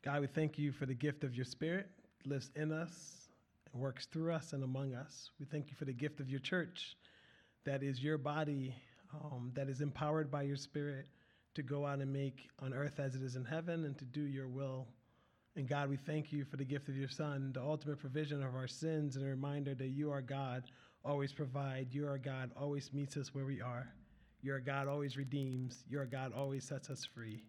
God, 0.01 0.21
we 0.21 0.27
thank 0.27 0.57
you 0.57 0.71
for 0.71 0.87
the 0.87 0.95
gift 0.95 1.23
of 1.23 1.35
your 1.35 1.45
spirit 1.45 1.98
lives 2.25 2.51
in 2.55 2.71
us 2.71 3.29
and 3.71 3.81
works 3.81 4.05
through 4.05 4.33
us 4.33 4.53
and 4.53 4.63
among 4.63 4.93
us. 4.93 5.29
We 5.39 5.45
thank 5.45 5.69
you 5.69 5.75
for 5.75 5.85
the 5.85 5.93
gift 5.93 6.19
of 6.19 6.29
your 6.29 6.39
church 6.39 6.95
that 7.65 7.83
is 7.83 8.01
your 8.01 8.17
body 8.17 8.75
um, 9.13 9.51
that 9.55 9.69
is 9.69 9.81
empowered 9.81 10.31
by 10.31 10.43
your 10.43 10.55
spirit 10.55 11.07
to 11.55 11.63
go 11.63 11.85
out 11.85 11.99
and 11.99 12.13
make 12.13 12.49
on 12.59 12.73
earth 12.73 12.99
as 12.99 13.15
it 13.15 13.21
is 13.21 13.35
in 13.35 13.43
heaven 13.43 13.85
and 13.85 13.97
to 13.97 14.05
do 14.05 14.21
your 14.21 14.47
will. 14.47 14.87
And 15.55 15.67
God, 15.67 15.89
we 15.89 15.97
thank 15.97 16.31
you 16.31 16.45
for 16.45 16.57
the 16.57 16.63
gift 16.63 16.87
of 16.89 16.95
your 16.95 17.09
Son, 17.09 17.51
the 17.53 17.61
ultimate 17.61 17.99
provision 17.99 18.43
of 18.43 18.55
our 18.55 18.67
sins, 18.67 19.15
and 19.15 19.25
a 19.25 19.29
reminder 19.29 19.73
that 19.75 19.87
you 19.87 20.11
are 20.11 20.21
God, 20.21 20.63
always 21.03 21.33
provide. 21.33 21.87
You 21.91 22.07
are 22.07 22.17
God, 22.17 22.51
always 22.55 22.93
meets 22.93 23.17
us 23.17 23.33
where 23.33 23.45
we 23.45 23.59
are. 23.59 23.87
Your 24.41 24.59
God 24.59 24.87
always 24.87 25.17
redeems. 25.17 25.83
Your 25.89 26.05
God 26.05 26.33
always 26.33 26.63
sets 26.63 26.89
us 26.89 27.03
free. 27.03 27.43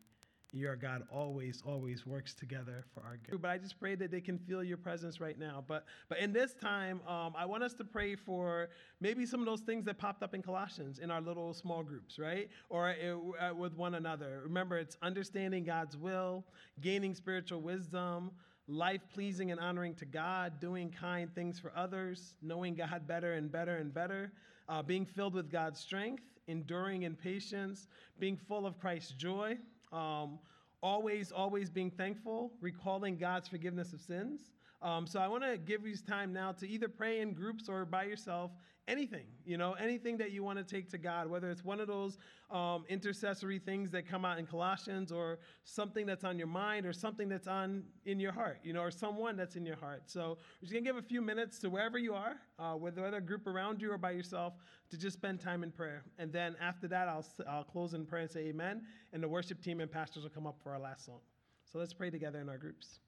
Your 0.53 0.75
God 0.75 1.05
always, 1.13 1.63
always 1.65 2.05
works 2.05 2.35
together 2.35 2.85
for 2.93 3.03
our 3.05 3.19
good. 3.19 3.41
But 3.41 3.53
I 3.53 3.59
just 3.59 3.79
pray 3.79 3.95
that 3.95 4.11
they 4.11 4.21
can 4.21 4.37
feel 4.37 4.65
your 4.65 4.79
presence 4.79 5.21
right 5.21 5.39
now. 5.39 5.63
But 5.67 5.85
but 6.09 6.19
in 6.19 6.33
this 6.33 6.55
time, 6.55 7.01
um, 7.07 7.35
I 7.39 7.47
want 7.47 7.63
us 7.63 7.73
to 7.75 7.85
pray 7.85 8.17
for 8.17 8.69
maybe 9.01 9.27
some 9.27 9.39
of 9.39 9.47
those 9.47 9.61
things 9.61 9.85
that 9.85 9.99
popped 9.99 10.25
up 10.25 10.35
in 10.35 10.43
Colossians 10.43 10.99
in 10.99 11.09
our 11.09 11.21
little 11.21 11.55
small 11.55 11.85
groups, 11.85 12.19
right? 12.19 12.49
Or 12.69 12.93
uh, 13.41 13.55
with 13.55 13.75
one 13.75 13.95
another. 13.95 14.41
Remember, 14.43 14.77
it's 14.77 14.97
understanding 15.03 15.63
God's 15.63 15.97
will, 15.97 16.45
gaining 16.81 17.15
spiritual 17.15 17.61
wisdom, 17.61 18.33
life 18.67 19.03
pleasing 19.15 19.53
and 19.53 19.61
honoring 19.61 19.95
to 19.97 20.05
God, 20.05 20.61
doing 20.61 20.91
kind 20.91 21.33
things 21.33 21.61
for 21.61 21.73
others, 21.77 22.35
knowing 22.43 22.75
God 22.75 23.07
better 23.07 23.35
and 23.35 23.53
better 23.53 23.77
and 23.77 23.95
better, 23.95 24.33
uh, 24.69 24.83
being 24.83 25.07
filled 25.07 25.35
with 25.35 25.51
God's 25.51 25.79
strength, 25.79 26.25
enduring 26.49 27.03
in 27.03 27.15
patience, 27.15 27.87
being 28.19 28.37
full 28.37 28.67
of 28.67 28.81
Christ's 28.81 29.13
joy. 29.13 29.57
Um, 29.93 30.39
always, 30.83 31.33
always 31.33 31.71
being 31.71 31.91
thankful, 31.91 32.53
recalling 32.61 33.17
God's 33.17 33.49
forgiveness 33.49 33.93
of 33.93 34.01
sins. 34.01 34.53
Um, 34.83 35.07
so 35.07 35.21
I 35.21 35.29
want 35.29 35.45
to 35.45 35.59
give 35.59 35.87
you 35.87 35.95
time 35.97 36.33
now 36.33 36.53
to 36.53 36.69
either 36.69 36.89
pray 36.89 37.21
in 37.21 37.35
groups 37.35 37.69
or 37.69 37.85
by 37.85 38.05
yourself, 38.05 38.51
anything, 38.89 39.27
you 39.45 39.59
know, 39.59 39.75
anything 39.75 40.17
that 40.17 40.33
you 40.33 40.43
want 40.43 40.59
to 40.59 40.65
take 40.65 40.91
to 40.91 40.99
God, 40.99 41.29
whether 41.29 41.51
it's 41.51 41.65
one 41.65 41.81
of 41.81 41.87
those 41.87 42.19
um, 42.51 42.85
intercessory 42.89 43.59
things 43.59 43.91
that 43.91 44.09
come 44.09 44.25
out 44.25 44.39
in 44.39 44.47
Colossians 44.47 45.13
or 45.13 45.39
something 45.65 46.07
that's 46.07 46.25
on 46.25 46.39
your 46.39 46.47
mind 46.47 46.87
or 46.87 46.93
something 46.93 47.29
that's 47.29 47.47
on 47.47 47.85
in 48.07 48.19
your 48.19 48.33
heart, 48.33 48.59
you 48.65 48.73
know, 48.73 48.81
or 48.81 48.91
someone 48.91 49.37
that's 49.37 49.55
in 49.55 49.67
your 49.67 49.77
heart. 49.77 50.05
So 50.07 50.39
we're 50.61 50.63
just 50.63 50.73
going 50.73 50.85
to 50.85 50.89
give 50.91 50.97
a 50.97 51.07
few 51.07 51.21
minutes 51.21 51.59
to 51.61 51.71
wherever 51.71 51.99
you 51.99 52.15
are, 52.15 52.37
uh, 52.59 52.73
whether 52.73 53.05
other 53.05 53.21
group 53.21 53.47
around 53.47 53.83
you 53.83 53.93
or 53.93 53.99
by 53.99 54.13
yourself, 54.13 54.55
to 54.91 54.97
just 54.97 55.17
spend 55.17 55.41
time 55.41 55.63
in 55.63 55.71
prayer. 55.71 56.03
And 56.19 56.33
then 56.33 56.57
after 56.61 56.89
that, 56.89 57.07
I'll, 57.07 57.27
I'll 57.49 57.65
close 57.65 57.93
in 57.93 58.07
prayer 58.07 58.23
and 58.23 58.31
say 58.31 58.47
amen. 58.47 58.83
And 59.13 59.23
the 59.23 59.29
worship 59.29 59.63
team 59.63 59.81
and 59.81 59.91
pastors 59.91 60.23
will 60.23 60.31
come 60.31 60.47
up 60.47 60.57
for 60.63 60.73
our 60.73 60.81
last 60.81 61.05
song. 61.05 61.21
So 61.71 61.79
let's 61.79 61.93
pray 61.93 62.11
together 62.11 62.41
in 62.41 62.49
our 62.49 62.59
groups. 62.59 62.99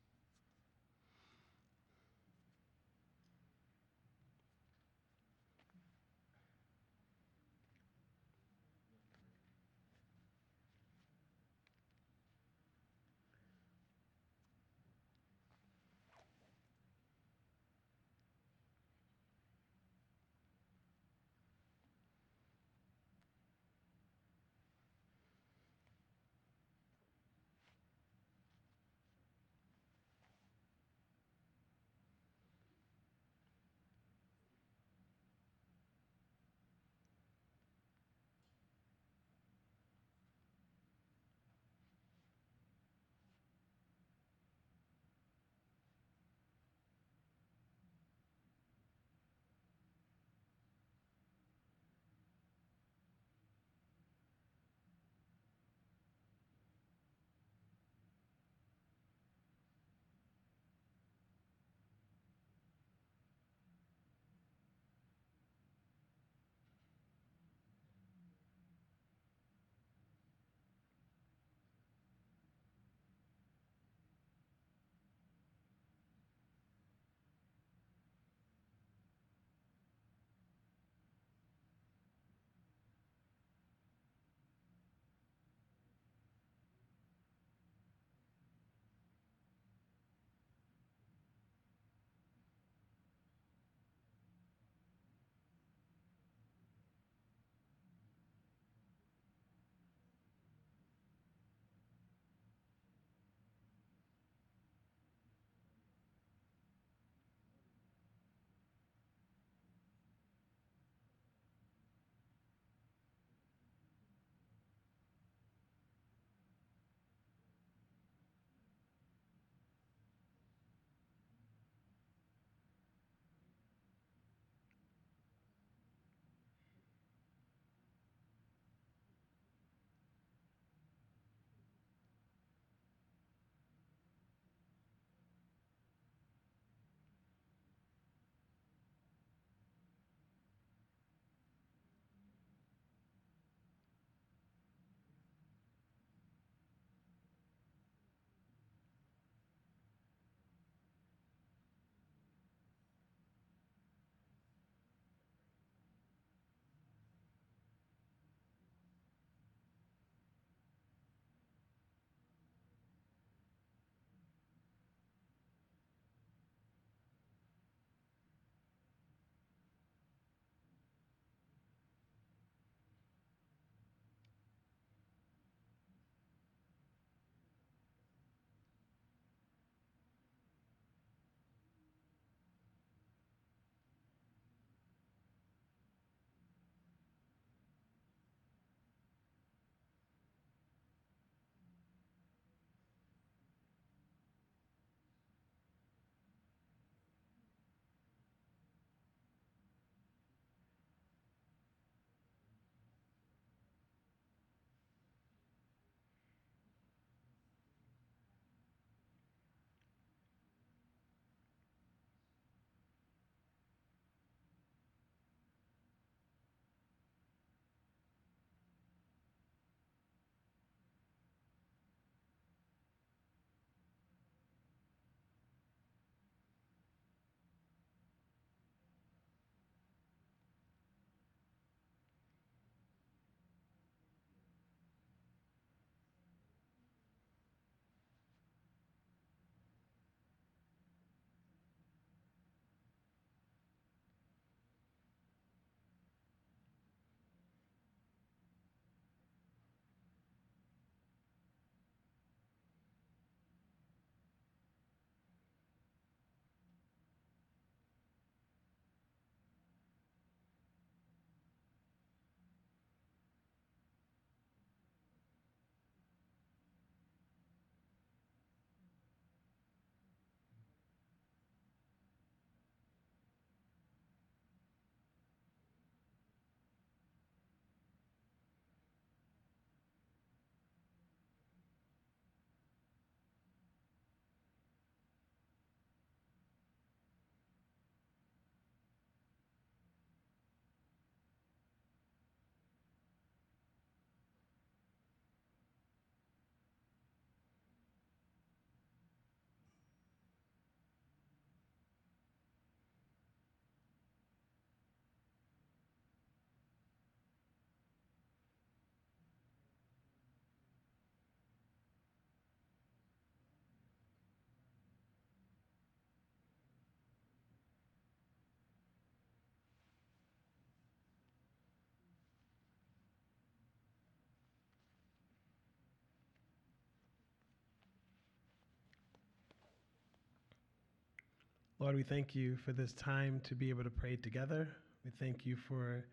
Lord, 331.82 331.96
we 331.96 332.04
thank 332.04 332.36
you 332.36 332.54
for 332.54 332.72
this 332.72 332.92
time 332.92 333.40
to 333.42 333.56
be 333.56 333.68
able 333.68 333.82
to 333.82 333.90
pray 333.90 334.14
together. 334.14 334.76
We 335.04 335.10
thank 335.18 335.44
you 335.44 335.56
for 335.56 336.04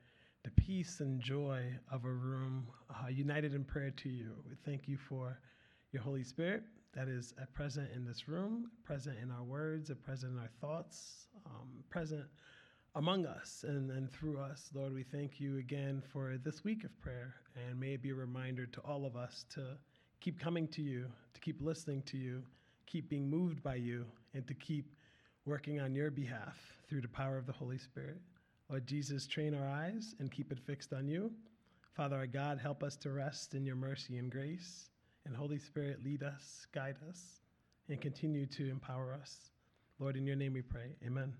the 0.43 0.49
peace 0.49 0.99
and 0.99 1.22
joy 1.22 1.63
of 1.91 2.05
a 2.05 2.11
room 2.11 2.65
uh, 2.89 3.09
united 3.09 3.53
in 3.53 3.63
prayer 3.63 3.91
to 3.91 4.09
you. 4.09 4.32
We 4.49 4.55
thank 4.65 4.88
you 4.88 4.97
for 4.97 5.38
your 5.91 6.01
Holy 6.01 6.24
Spirit 6.24 6.63
that 6.95 7.07
is 7.07 7.36
uh, 7.39 7.45
present 7.53 7.91
in 7.95 8.03
this 8.03 8.28
room, 8.28 8.72
present 8.84 9.17
in 9.22 9.30
our 9.30 9.43
words, 9.43 9.91
uh, 9.91 9.93
present 10.03 10.34
in 10.34 10.39
our 10.39 10.49
thoughts, 10.59 11.28
um, 11.45 11.84
present 11.91 12.26
among 12.95 13.28
us 13.28 13.63
and, 13.67 13.91
and 13.91 14.11
through 14.11 14.39
us. 14.39 14.72
Lord, 14.74 14.95
we 14.95 15.03
thank 15.03 15.39
you 15.39 15.59
again 15.59 16.01
for 16.11 16.39
this 16.43 16.63
week 16.63 16.84
of 16.84 16.99
prayer, 16.99 17.36
and 17.55 17.80
may 17.80 17.93
it 17.93 18.01
be 18.01 18.09
a 18.09 18.15
reminder 18.15 18.65
to 18.65 18.82
all 18.82 19.05
of 19.05 19.15
us 19.15 19.45
to 19.53 19.78
keep 20.20 20.39
coming 20.39 20.67
to 20.70 20.82
you, 20.82 21.05
to 21.36 21.39
keep 21.39 21.61
listening 21.61 22.01
to 22.07 22.17
you, 22.17 22.41
keep 22.88 23.07
being 23.07 23.30
moved 23.30 23.61
by 23.61 23.76
you, 23.76 24.07
and 24.34 24.47
to 24.47 24.55
keep 24.55 24.95
working 25.49 25.79
on 25.79 25.95
your 25.95 26.11
behalf 26.11 26.57
through 26.87 27.01
the 27.01 27.07
power 27.07 27.37
of 27.37 27.47
the 27.47 27.51
Holy 27.51 27.79
Spirit. 27.79 28.21
Lord 28.69 28.85
Jesus, 28.85 29.25
train 29.25 29.55
our 29.55 29.67
eyes 29.67 30.13
and 30.19 30.31
keep 30.31 30.51
it 30.51 30.59
fixed 30.59 30.93
on 30.93 31.07
you. 31.07 31.31
Father 31.95 32.17
our 32.17 32.27
God, 32.27 32.59
help 32.59 32.83
us 32.83 32.95
to 32.97 33.09
rest 33.09 33.55
in 33.55 33.65
your 33.65 33.75
mercy 33.75 34.17
and 34.17 34.31
grace. 34.31 34.91
And 35.25 35.35
Holy 35.35 35.57
Spirit, 35.57 36.03
lead 36.05 36.21
us, 36.21 36.67
guide 36.73 36.97
us, 37.09 37.41
and 37.89 37.99
continue 37.99 38.45
to 38.45 38.69
empower 38.69 39.13
us. 39.19 39.49
Lord, 39.97 40.15
in 40.15 40.27
your 40.27 40.35
name 40.35 40.53
we 40.53 40.61
pray. 40.61 40.91
Amen. 41.05 41.33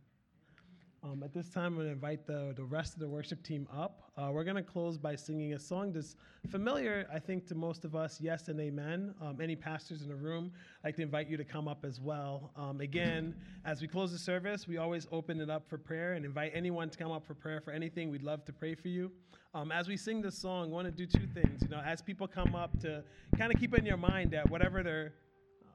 Um, 1.02 1.24
at 1.24 1.34
this 1.34 1.50
time, 1.50 1.68
I'm 1.68 1.76
going 1.76 1.88
to 1.88 1.94
invite 1.94 2.28
the, 2.28 2.52
the 2.56 2.64
rest 2.64 2.94
of 2.94 3.00
the 3.00 3.08
worship 3.08 3.42
team 3.42 3.68
up. 3.74 4.12
Uh, 4.18 4.32
we're 4.34 4.44
going 4.44 4.58
to 4.58 4.64
close 4.64 4.98
by 4.98 5.16
singing 5.16 5.54
a 5.54 5.60
song 5.60 5.94
that's 5.94 6.18
familiar, 6.50 7.08
I 7.14 7.20
think, 7.20 7.48
to 7.48 7.56
most 7.56 7.86
of 7.86 7.96
us, 7.96 8.20
Yes 8.20 8.50
and 8.50 8.60
Amen. 8.60 9.14
Um, 9.22 9.40
any 9.42 9.56
pastors 9.56 10.02
in 10.02 10.10
the 10.10 10.16
room, 10.16 10.52
I'd 10.84 10.90
like 10.90 10.96
to 10.98 11.02
invite 11.02 11.30
you 11.30 11.38
to 11.38 11.46
come 11.46 11.70
up 11.70 11.86
as 11.86 12.02
well. 12.02 12.52
Um, 12.58 12.82
again, 12.82 13.34
as 13.64 13.82
we 13.82 13.88
close 13.88 14.12
the 14.12 14.18
service, 14.18 14.68
we 14.68 14.78
always 14.78 15.08
open 15.10 15.40
it 15.40 15.50
up 15.50 15.70
for 15.70 15.78
prayer 15.78 16.14
and 16.14 16.26
invite 16.26 16.52
anyone 16.54 16.90
to 16.90 16.98
come 16.98 17.12
up 17.12 17.26
for 17.26 17.34
prayer 17.34 17.62
for 17.62 17.72
anything. 17.72 18.10
We'd 18.10 18.24
love 18.24 18.44
to 18.46 18.52
pray 18.52 18.76
for 18.76 18.90
you. 18.90 19.10
Um, 19.54 19.72
as 19.72 19.88
we 19.88 19.96
sing 19.96 20.22
this 20.22 20.38
song, 20.38 20.70
I 20.70 20.74
want 20.74 20.86
to 20.86 20.92
do 20.92 21.06
two 21.06 21.28
things. 21.28 21.62
You 21.62 21.70
know, 21.70 21.80
as 21.80 22.02
people 22.02 22.28
come 22.28 22.56
up 22.56 22.78
to 22.82 23.04
kind 23.38 23.54
of 23.54 23.60
keep 23.60 23.74
in 23.78 23.86
your 23.86 23.98
mind 23.98 24.32
that 24.32 24.50
whatever 24.50 24.84
they're 24.84 25.14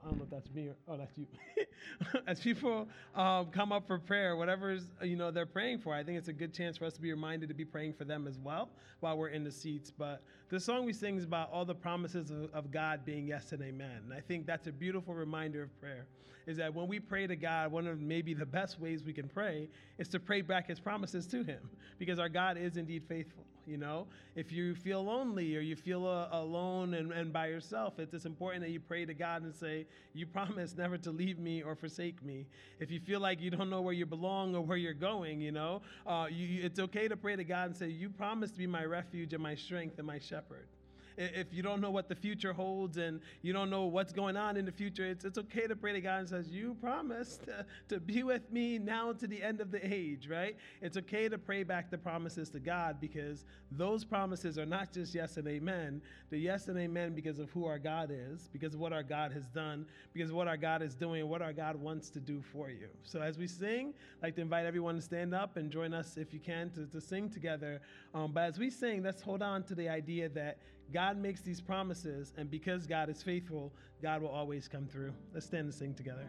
I 0.05 0.09
don't 0.09 0.19
know 0.19 0.25
if 0.25 0.31
that's 0.31 0.51
me 0.51 0.69
or 0.69 0.77
oh, 0.89 0.99
that's 0.99 1.17
you. 1.17 1.27
As 2.27 2.39
people 2.39 2.87
um, 3.15 3.47
come 3.47 3.73
up 3.73 3.87
for 3.87 3.99
prayer, 3.99 4.37
whatever's 4.37 4.83
you 5.03 5.17
know 5.17 5.31
they're 5.31 5.47
praying 5.47 5.79
for, 5.79 5.95
I 5.95 6.05
think 6.05 6.19
it's 6.19 6.29
a 6.29 6.33
good 6.33 6.53
chance 6.53 6.77
for 6.77 6.85
us 6.85 6.93
to 6.95 7.01
be 7.01 7.11
reminded 7.11 7.49
to 7.49 7.55
be 7.55 7.65
praying 7.65 7.95
for 7.95 8.05
them 8.05 8.27
as 8.27 8.39
well 8.39 8.69
while 9.01 9.17
we're 9.17 9.29
in 9.29 9.45
the 9.45 9.51
seats. 9.51 9.91
But 9.91 10.23
the 10.51 10.61
song 10.61 10.85
we 10.85 10.93
sing 10.93 11.17
is 11.17 11.25
about 11.25 11.51
all 11.51 11.65
the 11.65 11.75
promises 11.75 12.31
of, 12.31 12.53
of 12.53 12.71
God 12.71 13.07
being 13.07 13.27
yes 13.27 13.53
and 13.53 13.63
amen. 13.63 14.03
And 14.05 14.13
I 14.13 14.21
think 14.21 14.47
that's 14.47 14.67
a 14.67 14.73
beautiful 14.73 15.15
reminder 15.15 15.63
of 15.63 15.81
prayer. 15.81 16.07
Is 16.47 16.59
that 16.59 16.75
when 16.75 16.87
we 16.87 17.01
pray 17.01 17.27
to 17.27 17.37
God, 17.37 17.73
one 17.73 17.87
of 17.87 18.01
maybe 18.01 18.35
the 18.35 18.45
best 18.45 18.79
ways 18.79 19.03
we 19.03 19.15
can 19.15 19.29
pray 19.29 19.71
is 19.97 20.09
to 20.09 20.21
pray 20.21 20.43
back 20.43 20.69
His 20.69 20.79
promises 20.79 21.27
to 21.29 21.43
Him, 21.43 21.71
because 21.99 22.19
our 22.19 22.29
God 22.29 22.59
is 22.59 22.77
indeed 22.77 23.05
faithful. 23.09 23.45
You 23.67 23.79
know, 23.79 24.07
if 24.37 24.53
you 24.53 24.75
feel 24.75 25.05
lonely 25.05 25.57
or 25.57 25.61
you 25.61 25.77
feel 25.77 26.07
uh, 26.07 26.29
alone 26.33 26.95
and, 26.95 27.13
and 27.13 27.33
by 27.33 27.47
yourself, 27.47 27.99
it's, 27.99 28.13
it's 28.13 28.27
important 28.27 28.63
that 28.63 28.71
you 28.71 28.81
pray 28.81 29.05
to 29.07 29.15
God 29.15 29.43
and 29.43 29.55
say, 29.55 29.87
You 30.13 30.27
promise 30.27 30.77
never 30.77 30.99
to 30.99 31.11
leave 31.11 31.39
me 31.39 31.63
or 31.63 31.75
forsake 31.75 32.23
me. 32.23 32.47
If 32.79 32.91
you 32.91 33.01
feel 33.01 33.21
like 33.21 33.41
you 33.41 33.51
don't 33.51 33.71
know 33.71 33.81
where 33.81 33.95
you 33.95 34.07
belong 34.07 34.55
or 34.55 34.61
where 34.61 34.77
you're 34.77 34.93
going, 34.93 35.41
you 35.41 35.53
know, 35.53 35.83
uh, 36.07 36.27
you, 36.31 36.63
it's 36.63 36.79
okay 36.79 37.09
to 37.09 37.17
pray 37.17 37.37
to 37.37 37.45
God 37.45 37.67
and 37.67 37.77
say, 37.77 37.89
You 37.89 38.11
promise 38.11 38.51
to 38.53 38.59
be 38.59 38.67
my 38.67 38.85
refuge 38.85 39.33
and 39.33 39.43
my 39.43 39.55
strength 39.55 39.99
and 39.99 40.07
my 40.07 40.19
shepherd 40.19 40.69
if 41.17 41.53
you 41.53 41.63
don't 41.63 41.81
know 41.81 41.91
what 41.91 42.09
the 42.09 42.15
future 42.15 42.53
holds 42.53 42.97
and 42.97 43.21
you 43.43 43.53
don't 43.53 43.71
know 43.71 43.85
what's 43.85 44.13
going 44.13 44.37
on 44.37 44.57
in 44.57 44.65
the 44.65 44.73
future, 44.73 45.05
it's, 45.05 45.25
it's 45.25 45.39
okay 45.39 45.67
to 45.67 45.77
pray 45.77 45.93
to 45.93 46.01
God 46.01 46.21
and 46.21 46.29
says, 46.29 46.49
you 46.49 46.77
promised 46.81 47.45
to, 47.45 47.67
to 47.89 48.01
be 48.01 48.23
with 48.23 48.51
me 48.51 48.79
now 48.79 49.13
to 49.13 49.27
the 49.27 49.43
end 49.43 49.61
of 49.61 49.71
the 49.71 49.85
age, 49.85 50.29
right? 50.29 50.57
It's 50.81 50.97
okay 50.97 51.29
to 51.29 51.39
pray 51.39 51.63
back 51.63 51.91
the 51.91 51.99
promises 51.99 52.51
to 52.51 52.61
God 52.61 53.01
because 53.01 53.45
those 53.71 54.05
promises 54.05 54.59
are 54.59 54.67
not 54.67 54.93
just 54.93 55.15
yes 55.15 55.37
and 55.37 55.47
amen. 55.49 56.03
The 56.31 56.39
yes 56.39 56.69
and 56.69 56.79
amen 56.79 57.15
because 57.15 57.39
of 57.39 57.51
who 57.51 57.67
our 57.67 57.79
God 57.79 58.11
is, 58.13 58.49
because 58.53 58.75
of 58.75 58.81
what 58.81 58.93
our 58.93 59.03
God 59.03 59.33
has 59.33 59.47
done, 59.49 59.87
because 60.13 60.31
of 60.31 60.37
what 60.37 60.49
our 60.49 60.57
God 60.57 60.83
is 60.83 60.95
doing, 60.95 61.21
and 61.23 61.31
what 61.31 61.43
our 61.43 61.53
God 61.53 61.77
wants 61.77 62.11
to 62.11 62.21
do 62.21 62.43
for 62.53 62.71
you. 62.71 62.89
So 63.03 63.21
as 63.21 63.39
we 63.39 63.47
sing, 63.47 63.95
I'd 64.19 64.27
like 64.27 64.35
to 64.37 64.43
invite 64.43 64.67
everyone 64.67 64.97
to 64.97 65.03
stand 65.03 65.35
up 65.35 65.57
and 65.57 65.71
join 65.71 65.95
us 65.95 66.17
if 66.17 66.33
you 66.33 66.41
can 66.41 66.71
to, 66.71 66.87
to 66.87 67.01
sing 67.01 67.31
together. 67.31 67.81
Um, 68.15 68.33
but 68.33 68.45
as 68.45 68.59
we 68.59 68.71
sing, 68.71 69.03
let's 69.03 69.23
hold 69.23 69.43
on 69.43 69.63
to 69.65 69.75
the 69.75 69.89
idea 69.89 70.29
that 70.31 70.59
God 70.93 71.17
makes 71.17 71.41
these 71.41 71.61
promises, 71.61 72.33
and 72.37 72.51
because 72.51 72.87
God 72.87 73.09
is 73.09 73.23
faithful, 73.23 73.73
God 74.03 74.23
will 74.23 74.29
always 74.29 74.69
come 74.69 74.87
through. 74.87 75.13
Let's 75.33 75.47
stand 75.47 75.65
and 75.65 75.75
sing 75.75 75.95
together. 75.95 76.29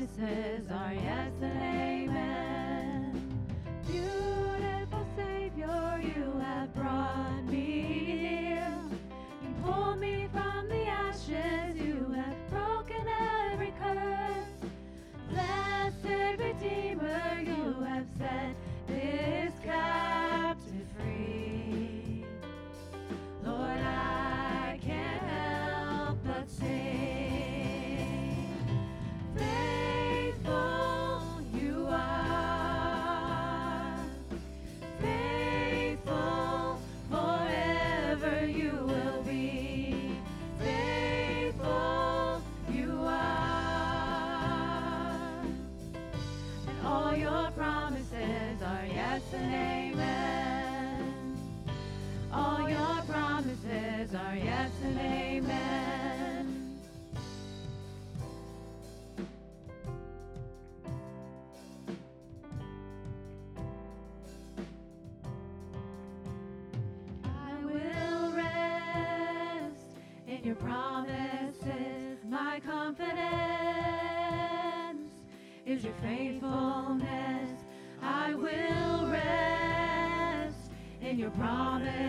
You 0.00 1.23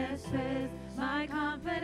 promises. 0.06 0.70
My 0.98 1.28
confidence 1.28 1.82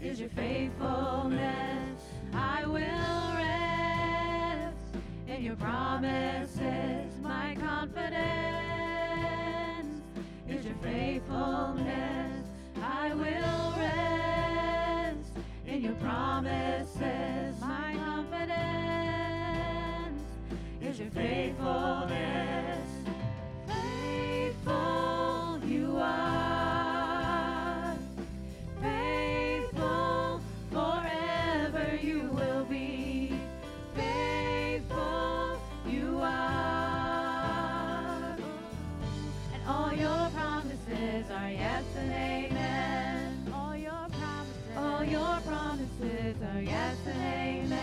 is 0.00 0.20
your 0.20 0.28
faithfulness. 0.30 2.02
I 2.32 2.64
will 2.66 3.34
rest 3.36 4.96
in 5.28 5.42
your 5.42 5.56
promises. 5.56 7.12
My 7.20 7.56
confidence 7.60 8.22
is 10.48 10.64
your 10.64 10.76
faithfulness. 10.82 12.46
I 12.82 13.14
will 13.14 13.74
rest 13.76 15.32
in 15.66 15.82
your 15.82 15.94
promises. 15.94 17.60
My 17.60 17.94
confidence 17.96 18.52
is 20.80 20.98
your 21.00 21.10
faithfulness. 21.10 22.88
Faithful 23.66 25.01
yes 46.60 46.96
and 47.06 47.22
amen. 47.22 47.82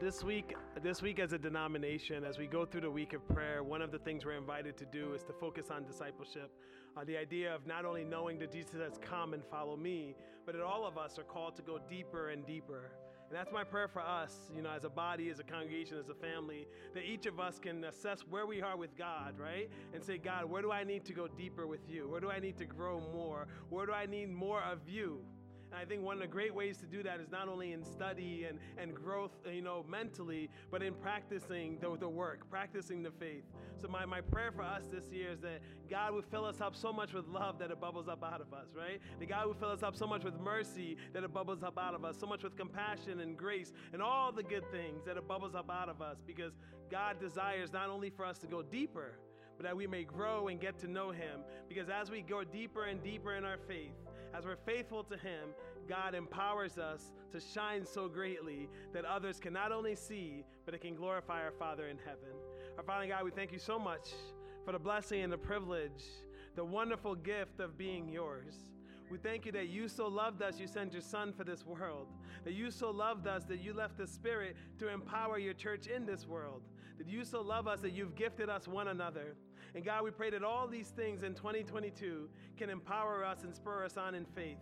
This 0.00 0.24
week, 0.24 0.54
this 0.82 1.00
week 1.00 1.20
as 1.20 1.32
a 1.32 1.38
denomination, 1.38 2.24
as 2.24 2.36
we 2.36 2.46
go 2.46 2.64
through 2.64 2.80
the 2.80 2.90
week 2.90 3.12
of 3.12 3.26
prayer, 3.28 3.62
one 3.62 3.80
of 3.80 3.92
the 3.92 3.98
things 3.98 4.24
we're 4.24 4.32
invited 4.32 4.76
to 4.78 4.84
do 4.86 5.14
is 5.14 5.22
to 5.24 5.32
focus 5.32 5.66
on 5.70 5.84
discipleship. 5.84 6.50
Uh, 6.96 7.04
the 7.04 7.16
idea 7.16 7.54
of 7.54 7.66
not 7.66 7.84
only 7.84 8.04
knowing 8.04 8.38
that 8.40 8.50
Jesus 8.50 8.80
has 8.80 8.98
come 9.00 9.32
and 9.32 9.44
follow 9.50 9.76
me, 9.76 10.16
but 10.44 10.56
that 10.56 10.62
all 10.64 10.84
of 10.86 10.98
us 10.98 11.18
are 11.18 11.24
called 11.24 11.54
to 11.56 11.62
go 11.62 11.78
deeper 11.88 12.30
and 12.30 12.44
deeper. 12.44 12.90
And 13.32 13.38
that's 13.38 13.50
my 13.50 13.64
prayer 13.64 13.88
for 13.88 14.02
us, 14.02 14.50
you 14.54 14.60
know, 14.60 14.68
as 14.68 14.84
a 14.84 14.90
body, 14.90 15.30
as 15.30 15.38
a 15.38 15.42
congregation, 15.42 15.96
as 15.96 16.10
a 16.10 16.14
family, 16.14 16.66
that 16.92 17.04
each 17.04 17.24
of 17.24 17.40
us 17.40 17.58
can 17.58 17.82
assess 17.82 18.20
where 18.28 18.44
we 18.44 18.60
are 18.60 18.76
with 18.76 18.94
God, 18.94 19.38
right? 19.38 19.70
And 19.94 20.04
say, 20.04 20.18
God, 20.18 20.44
where 20.44 20.60
do 20.60 20.70
I 20.70 20.84
need 20.84 21.06
to 21.06 21.14
go 21.14 21.28
deeper 21.28 21.66
with 21.66 21.88
you? 21.88 22.10
Where 22.10 22.20
do 22.20 22.28
I 22.28 22.40
need 22.40 22.58
to 22.58 22.66
grow 22.66 23.00
more? 23.00 23.46
Where 23.70 23.86
do 23.86 23.92
I 23.92 24.04
need 24.04 24.30
more 24.30 24.60
of 24.60 24.86
you? 24.86 25.24
And 25.72 25.80
I 25.80 25.86
think 25.86 26.02
one 26.02 26.16
of 26.16 26.20
the 26.20 26.26
great 26.26 26.54
ways 26.54 26.76
to 26.78 26.86
do 26.86 27.02
that 27.02 27.18
is 27.18 27.30
not 27.30 27.48
only 27.48 27.72
in 27.72 27.82
study 27.82 28.44
and, 28.46 28.58
and 28.76 28.94
growth, 28.94 29.30
you 29.50 29.62
know, 29.62 29.86
mentally, 29.88 30.50
but 30.70 30.82
in 30.82 30.92
practicing 30.92 31.78
the, 31.80 31.96
the 31.98 32.08
work, 32.08 32.48
practicing 32.50 33.02
the 33.02 33.10
faith. 33.10 33.44
So 33.80 33.88
my, 33.88 34.04
my 34.04 34.20
prayer 34.20 34.52
for 34.52 34.62
us 34.62 34.82
this 34.92 35.10
year 35.10 35.30
is 35.32 35.40
that 35.40 35.60
God 35.88 36.12
would 36.12 36.26
fill 36.26 36.44
us 36.44 36.60
up 36.60 36.76
so 36.76 36.92
much 36.92 37.14
with 37.14 37.26
love 37.26 37.58
that 37.58 37.70
it 37.70 37.80
bubbles 37.80 38.06
up 38.06 38.22
out 38.22 38.42
of 38.42 38.52
us, 38.52 38.68
right? 38.76 39.00
That 39.18 39.30
God 39.30 39.48
would 39.48 39.56
fill 39.56 39.70
us 39.70 39.82
up 39.82 39.96
so 39.96 40.06
much 40.06 40.24
with 40.24 40.38
mercy 40.38 40.98
that 41.14 41.24
it 41.24 41.32
bubbles 41.32 41.62
up 41.62 41.78
out 41.78 41.94
of 41.94 42.04
us, 42.04 42.16
so 42.20 42.26
much 42.26 42.42
with 42.42 42.54
compassion 42.54 43.20
and 43.20 43.34
grace 43.34 43.72
and 43.94 44.02
all 44.02 44.30
the 44.30 44.42
good 44.42 44.70
things 44.70 45.02
that 45.06 45.16
it 45.16 45.26
bubbles 45.26 45.54
up 45.54 45.70
out 45.70 45.88
of 45.88 46.02
us 46.02 46.18
because 46.26 46.52
God 46.90 47.18
desires 47.18 47.72
not 47.72 47.88
only 47.88 48.10
for 48.10 48.26
us 48.26 48.38
to 48.40 48.46
go 48.46 48.60
deeper, 48.60 49.18
but 49.56 49.64
that 49.64 49.76
we 49.76 49.86
may 49.86 50.04
grow 50.04 50.48
and 50.48 50.60
get 50.60 50.78
to 50.80 50.86
know 50.86 51.10
Him. 51.10 51.40
Because 51.68 51.88
as 51.88 52.10
we 52.10 52.20
go 52.20 52.44
deeper 52.44 52.84
and 52.84 53.02
deeper 53.02 53.34
in 53.34 53.44
our 53.44 53.58
faith, 53.68 53.92
as 54.34 54.44
we're 54.44 54.56
faithful 54.56 55.04
to 55.04 55.16
Him, 55.16 55.50
God 55.88 56.14
empowers 56.14 56.78
us 56.78 57.12
to 57.32 57.40
shine 57.40 57.84
so 57.84 58.08
greatly 58.08 58.68
that 58.92 59.04
others 59.04 59.38
can 59.38 59.52
not 59.52 59.72
only 59.72 59.94
see, 59.94 60.44
but 60.64 60.74
it 60.74 60.80
can 60.80 60.94
glorify 60.94 61.42
our 61.42 61.52
Father 61.52 61.88
in 61.88 61.98
heaven. 61.98 62.34
Our 62.76 62.84
Father 62.84 63.06
God, 63.06 63.24
we 63.24 63.30
thank 63.30 63.52
you 63.52 63.58
so 63.58 63.78
much 63.78 64.10
for 64.64 64.72
the 64.72 64.78
blessing 64.78 65.22
and 65.22 65.32
the 65.32 65.38
privilege, 65.38 66.04
the 66.54 66.64
wonderful 66.64 67.14
gift 67.14 67.60
of 67.60 67.76
being 67.76 68.08
yours. 68.08 68.54
We 69.10 69.18
thank 69.18 69.44
you 69.44 69.52
that 69.52 69.68
you 69.68 69.88
so 69.88 70.06
loved 70.06 70.40
us, 70.40 70.58
you 70.58 70.66
sent 70.66 70.92
your 70.92 71.02
Son 71.02 71.34
for 71.34 71.44
this 71.44 71.66
world. 71.66 72.08
That 72.44 72.54
you 72.54 72.70
so 72.70 72.90
loved 72.90 73.26
us 73.26 73.44
that 73.44 73.60
you 73.60 73.74
left 73.74 73.98
the 73.98 74.06
Spirit 74.06 74.56
to 74.78 74.88
empower 74.88 75.38
your 75.38 75.52
church 75.52 75.86
in 75.86 76.06
this 76.06 76.26
world. 76.26 76.62
That 77.02 77.10
you 77.10 77.24
so 77.24 77.40
love 77.40 77.66
us 77.66 77.80
that 77.80 77.94
you've 77.94 78.14
gifted 78.14 78.48
us 78.48 78.68
one 78.68 78.86
another. 78.86 79.34
And 79.74 79.84
God, 79.84 80.04
we 80.04 80.12
pray 80.12 80.30
that 80.30 80.44
all 80.44 80.68
these 80.68 80.90
things 80.90 81.24
in 81.24 81.34
2022 81.34 82.28
can 82.56 82.70
empower 82.70 83.24
us 83.24 83.42
and 83.42 83.52
spur 83.52 83.84
us 83.84 83.96
on 83.96 84.14
in 84.14 84.24
faith. 84.24 84.60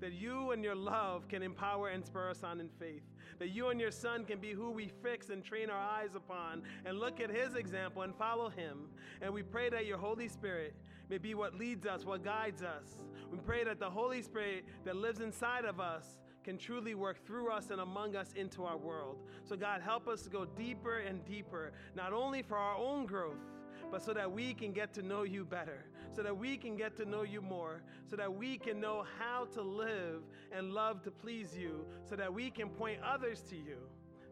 That 0.00 0.14
you 0.14 0.52
and 0.52 0.64
your 0.64 0.74
love 0.74 1.28
can 1.28 1.42
empower 1.42 1.90
and 1.90 2.02
spur 2.02 2.30
us 2.30 2.42
on 2.44 2.60
in 2.60 2.70
faith. 2.78 3.02
That 3.38 3.50
you 3.50 3.68
and 3.68 3.78
your 3.78 3.90
Son 3.90 4.24
can 4.24 4.38
be 4.38 4.52
who 4.52 4.70
we 4.70 4.90
fix 5.02 5.28
and 5.28 5.44
train 5.44 5.68
our 5.68 5.78
eyes 5.78 6.14
upon 6.14 6.62
and 6.86 6.98
look 6.98 7.20
at 7.20 7.28
His 7.28 7.56
example 7.56 8.00
and 8.00 8.14
follow 8.16 8.48
Him. 8.48 8.88
And 9.20 9.34
we 9.34 9.42
pray 9.42 9.68
that 9.68 9.84
your 9.84 9.98
Holy 9.98 10.28
Spirit 10.28 10.74
may 11.10 11.18
be 11.18 11.34
what 11.34 11.56
leads 11.58 11.84
us, 11.84 12.06
what 12.06 12.24
guides 12.24 12.62
us. 12.62 13.02
We 13.30 13.36
pray 13.36 13.64
that 13.64 13.78
the 13.78 13.90
Holy 13.90 14.22
Spirit 14.22 14.64
that 14.86 14.96
lives 14.96 15.20
inside 15.20 15.66
of 15.66 15.78
us 15.78 16.06
can 16.44 16.58
truly 16.58 16.94
work 16.94 17.24
through 17.24 17.50
us 17.50 17.70
and 17.70 17.80
among 17.80 18.16
us 18.16 18.32
into 18.34 18.64
our 18.64 18.76
world. 18.76 19.18
So, 19.44 19.56
God, 19.56 19.80
help 19.80 20.08
us 20.08 20.22
to 20.22 20.30
go 20.30 20.44
deeper 20.44 20.98
and 20.98 21.24
deeper, 21.24 21.72
not 21.94 22.12
only 22.12 22.42
for 22.42 22.56
our 22.56 22.76
own 22.76 23.06
growth, 23.06 23.38
but 23.90 24.02
so 24.02 24.12
that 24.14 24.30
we 24.30 24.54
can 24.54 24.72
get 24.72 24.92
to 24.94 25.02
know 25.02 25.22
you 25.22 25.44
better, 25.44 25.84
so 26.14 26.22
that 26.22 26.36
we 26.36 26.56
can 26.56 26.76
get 26.76 26.96
to 26.96 27.04
know 27.04 27.22
you 27.22 27.42
more, 27.42 27.82
so 28.08 28.16
that 28.16 28.32
we 28.32 28.56
can 28.56 28.80
know 28.80 29.04
how 29.18 29.44
to 29.52 29.62
live 29.62 30.22
and 30.50 30.72
love 30.72 31.02
to 31.02 31.10
please 31.10 31.56
you, 31.56 31.84
so 32.08 32.16
that 32.16 32.32
we 32.32 32.50
can 32.50 32.68
point 32.70 32.98
others 33.02 33.42
to 33.50 33.56
you. 33.56 33.76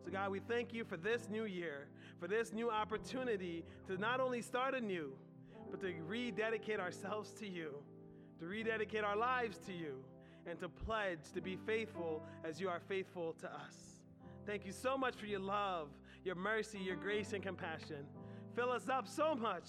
So, 0.04 0.10
God, 0.10 0.30
we 0.30 0.40
thank 0.40 0.72
you 0.72 0.84
for 0.84 0.96
this 0.96 1.28
new 1.28 1.44
year, 1.44 1.88
for 2.18 2.26
this 2.26 2.52
new 2.52 2.70
opportunity 2.70 3.64
to 3.86 3.98
not 3.98 4.18
only 4.20 4.40
start 4.40 4.74
anew, 4.74 5.12
but 5.70 5.80
to 5.80 5.92
rededicate 6.06 6.80
ourselves 6.80 7.32
to 7.32 7.46
you, 7.46 7.74
to 8.38 8.46
rededicate 8.46 9.04
our 9.04 9.16
lives 9.16 9.58
to 9.66 9.72
you, 9.72 10.02
and 10.46 10.58
to 10.60 10.68
pledge 10.68 11.18
to 11.34 11.40
be 11.40 11.56
faithful 11.66 12.22
as 12.44 12.60
you 12.60 12.68
are 12.68 12.80
faithful 12.80 13.34
to 13.40 13.46
us. 13.46 14.00
Thank 14.46 14.66
you 14.66 14.72
so 14.72 14.96
much 14.96 15.16
for 15.16 15.26
your 15.26 15.40
love, 15.40 15.88
your 16.24 16.34
mercy, 16.34 16.78
your 16.78 16.96
grace, 16.96 17.32
and 17.32 17.42
compassion. 17.42 18.06
Fill 18.54 18.70
us 18.70 18.88
up 18.88 19.06
so 19.06 19.34
much 19.34 19.68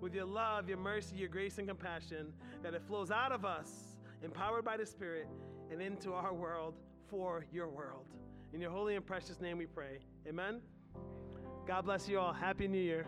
with 0.00 0.14
your 0.14 0.24
love, 0.24 0.68
your 0.68 0.78
mercy, 0.78 1.16
your 1.16 1.28
grace, 1.28 1.58
and 1.58 1.68
compassion 1.68 2.32
that 2.62 2.74
it 2.74 2.82
flows 2.86 3.10
out 3.10 3.32
of 3.32 3.44
us, 3.44 3.96
empowered 4.22 4.64
by 4.64 4.76
the 4.76 4.86
Spirit, 4.86 5.26
and 5.70 5.82
into 5.82 6.12
our 6.12 6.32
world 6.32 6.74
for 7.08 7.44
your 7.52 7.68
world. 7.68 8.06
In 8.52 8.60
your 8.60 8.70
holy 8.70 8.96
and 8.96 9.04
precious 9.04 9.40
name 9.40 9.58
we 9.58 9.66
pray. 9.66 9.98
Amen. 10.28 10.60
God 11.66 11.84
bless 11.84 12.08
you 12.08 12.18
all. 12.18 12.32
Happy 12.32 12.66
New 12.68 12.78
Year. 12.78 13.06